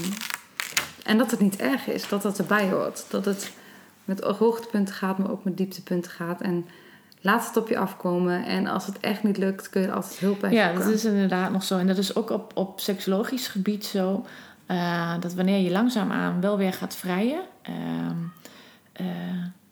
[1.04, 3.04] en dat het niet erg is, dat dat erbij hoort.
[3.10, 3.52] Dat het
[4.06, 6.40] met hoogtepunten gaat, maar ook met dieptepunten gaat.
[6.40, 6.66] En
[7.20, 8.44] laat het op je afkomen.
[8.44, 11.04] En als het echt niet lukt, kun je er altijd hulp bij Ja, dat is
[11.04, 11.78] inderdaad nog zo.
[11.78, 14.26] En dat is ook op, op seksologisch gebied zo.
[14.66, 17.40] eh, dat wanneer je langzaamaan wel weer gaat vrijen.
[18.92, 19.06] eh,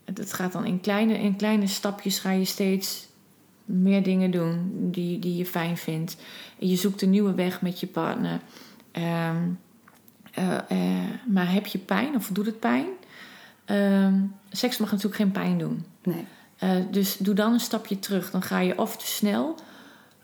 [0.05, 3.07] het, gaat dan in kleine, in kleine stapjes ga je steeds
[3.65, 6.17] meer dingen doen die, die je fijn vindt.
[6.59, 8.41] Je zoekt een nieuwe weg met je partner.
[8.93, 9.37] Ehm,
[10.35, 12.87] Eh, eh, maar heb je pijn of doet het pijn?
[13.65, 15.85] Ehm, seks mag natuurlijk geen pijn doen.
[16.03, 16.27] Nee.
[16.59, 18.31] Eh, dus doe dan een stapje terug.
[18.31, 19.55] Dan ga je of te snel.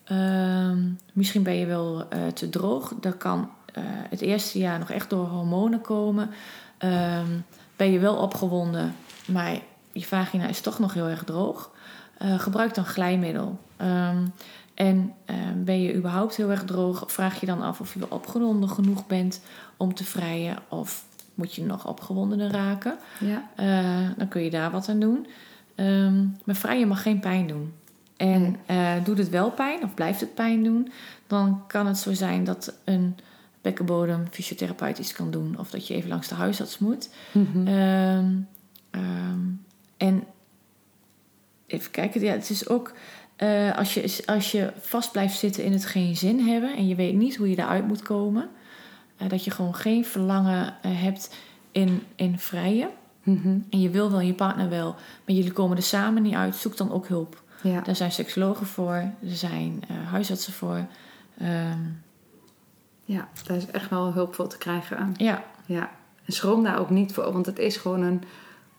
[0.04, 0.78] Ehm,
[1.12, 2.94] misschien ben je wel eh, te droog.
[3.00, 6.30] Dat kan eh, het eerste jaar nog echt door hormonen komen.
[6.78, 7.28] Ehm,
[7.76, 8.94] ben je wel opgewonden,
[9.26, 9.58] maar
[9.92, 11.70] je vagina is toch nog heel erg droog.
[12.36, 13.58] Gebruik dan glijmiddel.
[14.74, 15.14] En
[15.56, 19.06] ben je überhaupt heel erg droog, vraag je dan af of je wel opgewonden genoeg
[19.06, 19.40] bent
[19.76, 20.56] om te vrijen.
[20.68, 21.04] Of
[21.40, 22.98] moet je nog opgewondener raken.
[23.20, 23.50] Ja.
[23.56, 25.26] Eh, dan kun je daar wat aan doen.
[25.74, 27.72] Ehm, maar vrijen mag geen pijn doen.
[28.16, 30.92] En eh, doet het wel pijn of blijft het pijn doen,
[31.26, 33.16] dan kan het zo zijn dat een
[33.60, 35.58] bekkenbodem fysiotherapeut iets kan doen.
[35.58, 37.10] Of dat je even langs de huisarts moet.
[37.32, 37.66] Mhm.
[37.66, 38.32] Ehm,
[38.90, 39.40] ehm,
[39.96, 40.24] en
[41.66, 42.92] even kijken, ja, het is ook
[43.40, 46.94] eh, als, je, als je vast blijft zitten in het geen zin hebben en je
[46.94, 48.48] weet niet hoe je daaruit moet komen,
[49.28, 51.34] dat je gewoon geen verlangen eh, hebt
[51.72, 52.88] in, in vrije.
[53.22, 53.58] Mhm.
[53.70, 54.94] En je wil wel, je partner wel,
[55.26, 57.42] maar jullie komen er samen niet uit, zoek dan ook hulp.
[57.62, 57.80] Ja.
[57.80, 60.86] Daar zijn seksologen voor, er zijn eh, huisartsen voor.
[61.38, 61.78] Ehm,
[63.04, 65.14] ja, daar is echt wel hulp voor te krijgen.
[65.16, 65.90] ja, Ja.
[66.24, 68.22] En schroom daar ook niet voor, want het is gewoon een,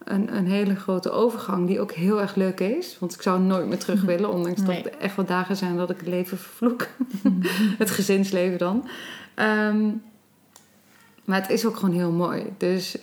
[0.03, 2.99] een, een hele grote overgang die ook heel erg leuk is.
[2.99, 4.83] Want ik zou nooit meer terug willen, ondanks Nee.
[4.83, 6.87] dat er echt wel dagen zijn dat ik het leven vervloek.
[7.77, 8.87] het gezinsleven dan.
[9.33, 9.89] Ehm,
[11.31, 12.53] maar het is ook gewoon heel mooi.
[12.57, 12.97] Dus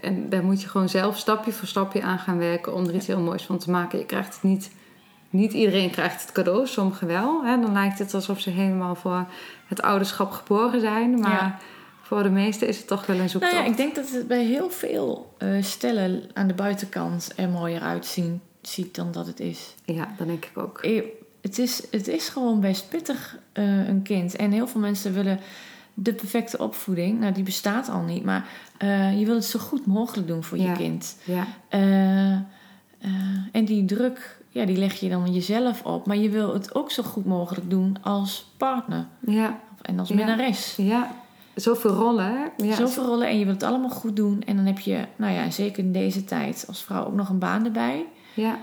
[0.00, 3.06] en daar moet je gewoon zelf stapje voor stapje aan gaan werken om er iets
[3.06, 3.98] heel moois van te maken.
[3.98, 4.70] Je krijgt het niet.
[5.30, 7.44] Niet iedereen krijgt het cadeau, sommigen wel.
[7.44, 7.60] Hè?
[7.60, 9.26] Dan lijkt het alsof ze helemaal voor
[9.66, 11.20] het ouderschap geboren zijn.
[11.20, 11.58] Maar Ja.
[12.02, 13.52] voor de meesten is het toch wel een zoektocht.
[13.54, 17.48] Nou ja, ik denk dat het bij heel veel eh, stellen aan de buitenkant er
[17.48, 19.74] mooier uitzien ziet dan dat het is.
[19.84, 20.86] Ja, dat denk ik ook.
[21.40, 24.36] Het is, het is gewoon best pittig, eh, een kind.
[24.36, 25.40] En heel veel mensen willen
[25.94, 27.20] de perfecte opvoeding.
[27.20, 28.24] Nou, die bestaat al niet.
[28.24, 31.16] Maar eh, je wil het zo goed mogelijk doen voor je kind.
[31.24, 32.40] Ja, Eh, eh,
[33.52, 36.06] en die druk, ja, die leg je dan jezelf op.
[36.06, 39.06] Maar je wil het ook zo goed mogelijk doen als partner.
[39.26, 40.14] ja, En als Ja.
[40.14, 40.76] minnares.
[40.76, 41.12] ja.
[41.54, 42.50] Zoveel rollen?
[42.56, 44.42] Ja, Zoveel rollen en je wilt het allemaal goed doen.
[44.46, 47.38] En dan heb je, nou ja, zeker in deze tijd als vrouw ook nog een
[47.38, 48.04] baan erbij.
[48.34, 48.58] Ja,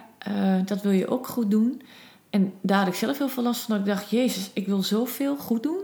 [0.65, 1.81] dat wil je ook goed doen.
[2.29, 3.77] En daar had ik zelf heel veel last van.
[3.77, 5.77] Dat ik dacht, jezus, ik wil zoveel goed doen.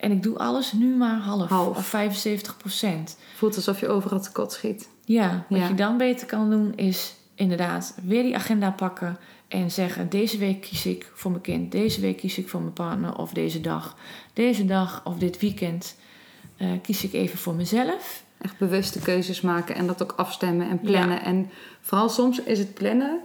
[0.00, 1.76] En ik doe alles nu maar half, Half.
[1.76, 3.16] of 75 procent.
[3.36, 4.88] voelt alsof je overal tekort schiet.
[5.04, 5.68] Ja, wat Ja.
[5.68, 9.18] je dan beter kan doen is inderdaad weer die agenda pakken.
[9.48, 11.72] En zeggen, deze week kies ik voor mijn kind.
[11.72, 13.16] Deze week kies ik voor mijn partner.
[13.16, 13.96] Of deze dag.
[14.32, 15.96] Deze dag of dit weekend
[16.56, 18.22] eh, kies ik even voor mezelf.
[18.38, 21.22] Echt bewuste keuzes maken en dat ook afstemmen en plannen.
[21.22, 23.20] En vooral soms is het plannen...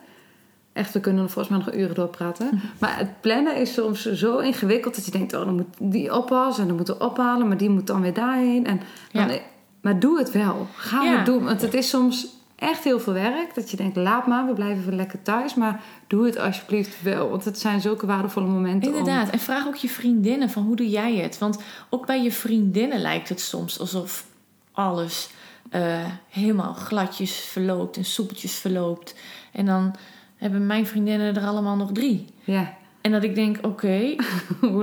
[0.76, 2.46] Echt, we kunnen er volgens mij nog uren doorpraten.
[2.46, 2.66] Mhm.
[2.80, 5.34] Maar het plannen is soms zo ingewikkeld dat je denkt...
[5.34, 7.48] oh, dan moet die oppassen en dan moeten we ophalen...
[7.48, 8.66] maar die moet dan weer daarheen.
[8.66, 9.38] En dan, Ja.
[9.82, 10.68] Maar doe het wel.
[10.76, 11.16] Ga Ja.
[11.18, 11.44] het doen.
[11.44, 13.56] Want het is soms echt heel veel werk.
[13.56, 15.54] Dat je denkt, laat maar, we blijven lekker thuis.
[15.56, 17.30] Maar doe het alsjeblieft wel.
[17.30, 19.30] Want het zijn zulke waardevolle momenten om- Inderdaad.
[19.30, 21.38] En vraag ook je vriendinnen van hoe doe jij het?
[21.38, 21.60] Want
[21.90, 24.26] ook bij je vriendinnen lijkt het soms alsof
[24.72, 25.30] alles
[25.70, 29.16] eh, helemaal gladjes verloopt en soepeltjes verloopt.
[29.52, 29.96] En dan
[30.36, 32.26] hebben mijn vriendinnen er allemaal nog drie.
[32.44, 32.74] Ja.
[33.02, 33.88] En dat ik denk, oké.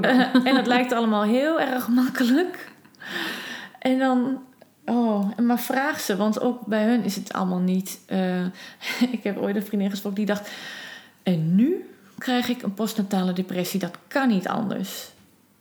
[0.01, 2.71] Eh, en het lijkt allemaal heel erg makkelijk.
[3.79, 4.43] En dan,
[4.85, 8.01] oh, maar vraag ze, want ook bij hun is het allemaal niet.
[8.07, 8.45] eh,
[9.17, 10.51] ik heb ooit een vriendin gesproken die dacht:
[11.23, 11.85] En nu
[12.19, 15.11] krijg ik een postnatale depressie, dat kan niet anders.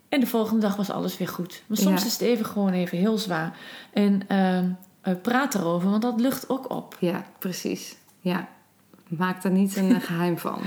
[0.09, 1.63] En de volgende dag was alles weer goed.
[1.67, 2.05] Maar soms Ja.
[2.07, 3.57] is het even gewoon even heel zwaar.
[3.93, 4.65] En ehm,
[5.01, 6.97] eh, praat erover, want dat lucht ook op.
[6.99, 7.95] Ja, precies.
[8.19, 8.47] Ja.
[9.17, 10.59] Maak er niet een eh, geheim van.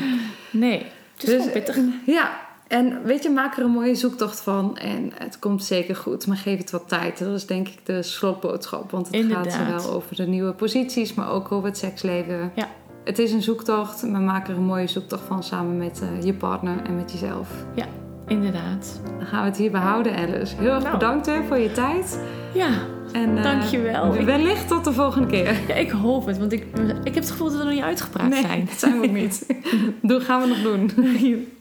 [0.51, 1.77] Nee, het is Dus, pittig.
[2.07, 2.31] Ja,
[2.69, 4.77] en weet je, maak er een mooie zoektocht van.
[4.79, 7.19] En het komt zeker goed, maar geef het wat tijd.
[7.19, 8.91] Dat is denk ik de slotboodschap.
[8.91, 9.53] Want het gaat Inderdaad.
[9.83, 12.53] zowel over de nieuwe posities, maar ook over het seksleven.
[12.55, 12.69] Ja.
[13.05, 16.35] Het is een zoektocht, maar maak er een mooie zoektocht van samen met eh, je
[16.35, 17.49] partner en met jezelf.
[17.75, 17.87] Ja,
[18.27, 19.01] inderdaad.
[19.19, 20.57] Dan gaan we het hierbij houden, Alice.
[20.57, 20.93] Heel erg Nou.
[20.99, 22.19] bedankt hè, voor je tijd.
[22.55, 22.69] Ja,
[23.13, 24.25] En, eh, Dankjewel.
[24.25, 25.57] Wellicht tot de volgende keer.
[25.69, 26.67] ja, ik hoop het, want ik,
[27.05, 28.65] ik heb het gevoel dat we nog niet uitgepraat Nee, zijn.
[28.65, 29.47] dat zijn we ook niet.
[30.03, 30.91] Doe, gaan we nog doen.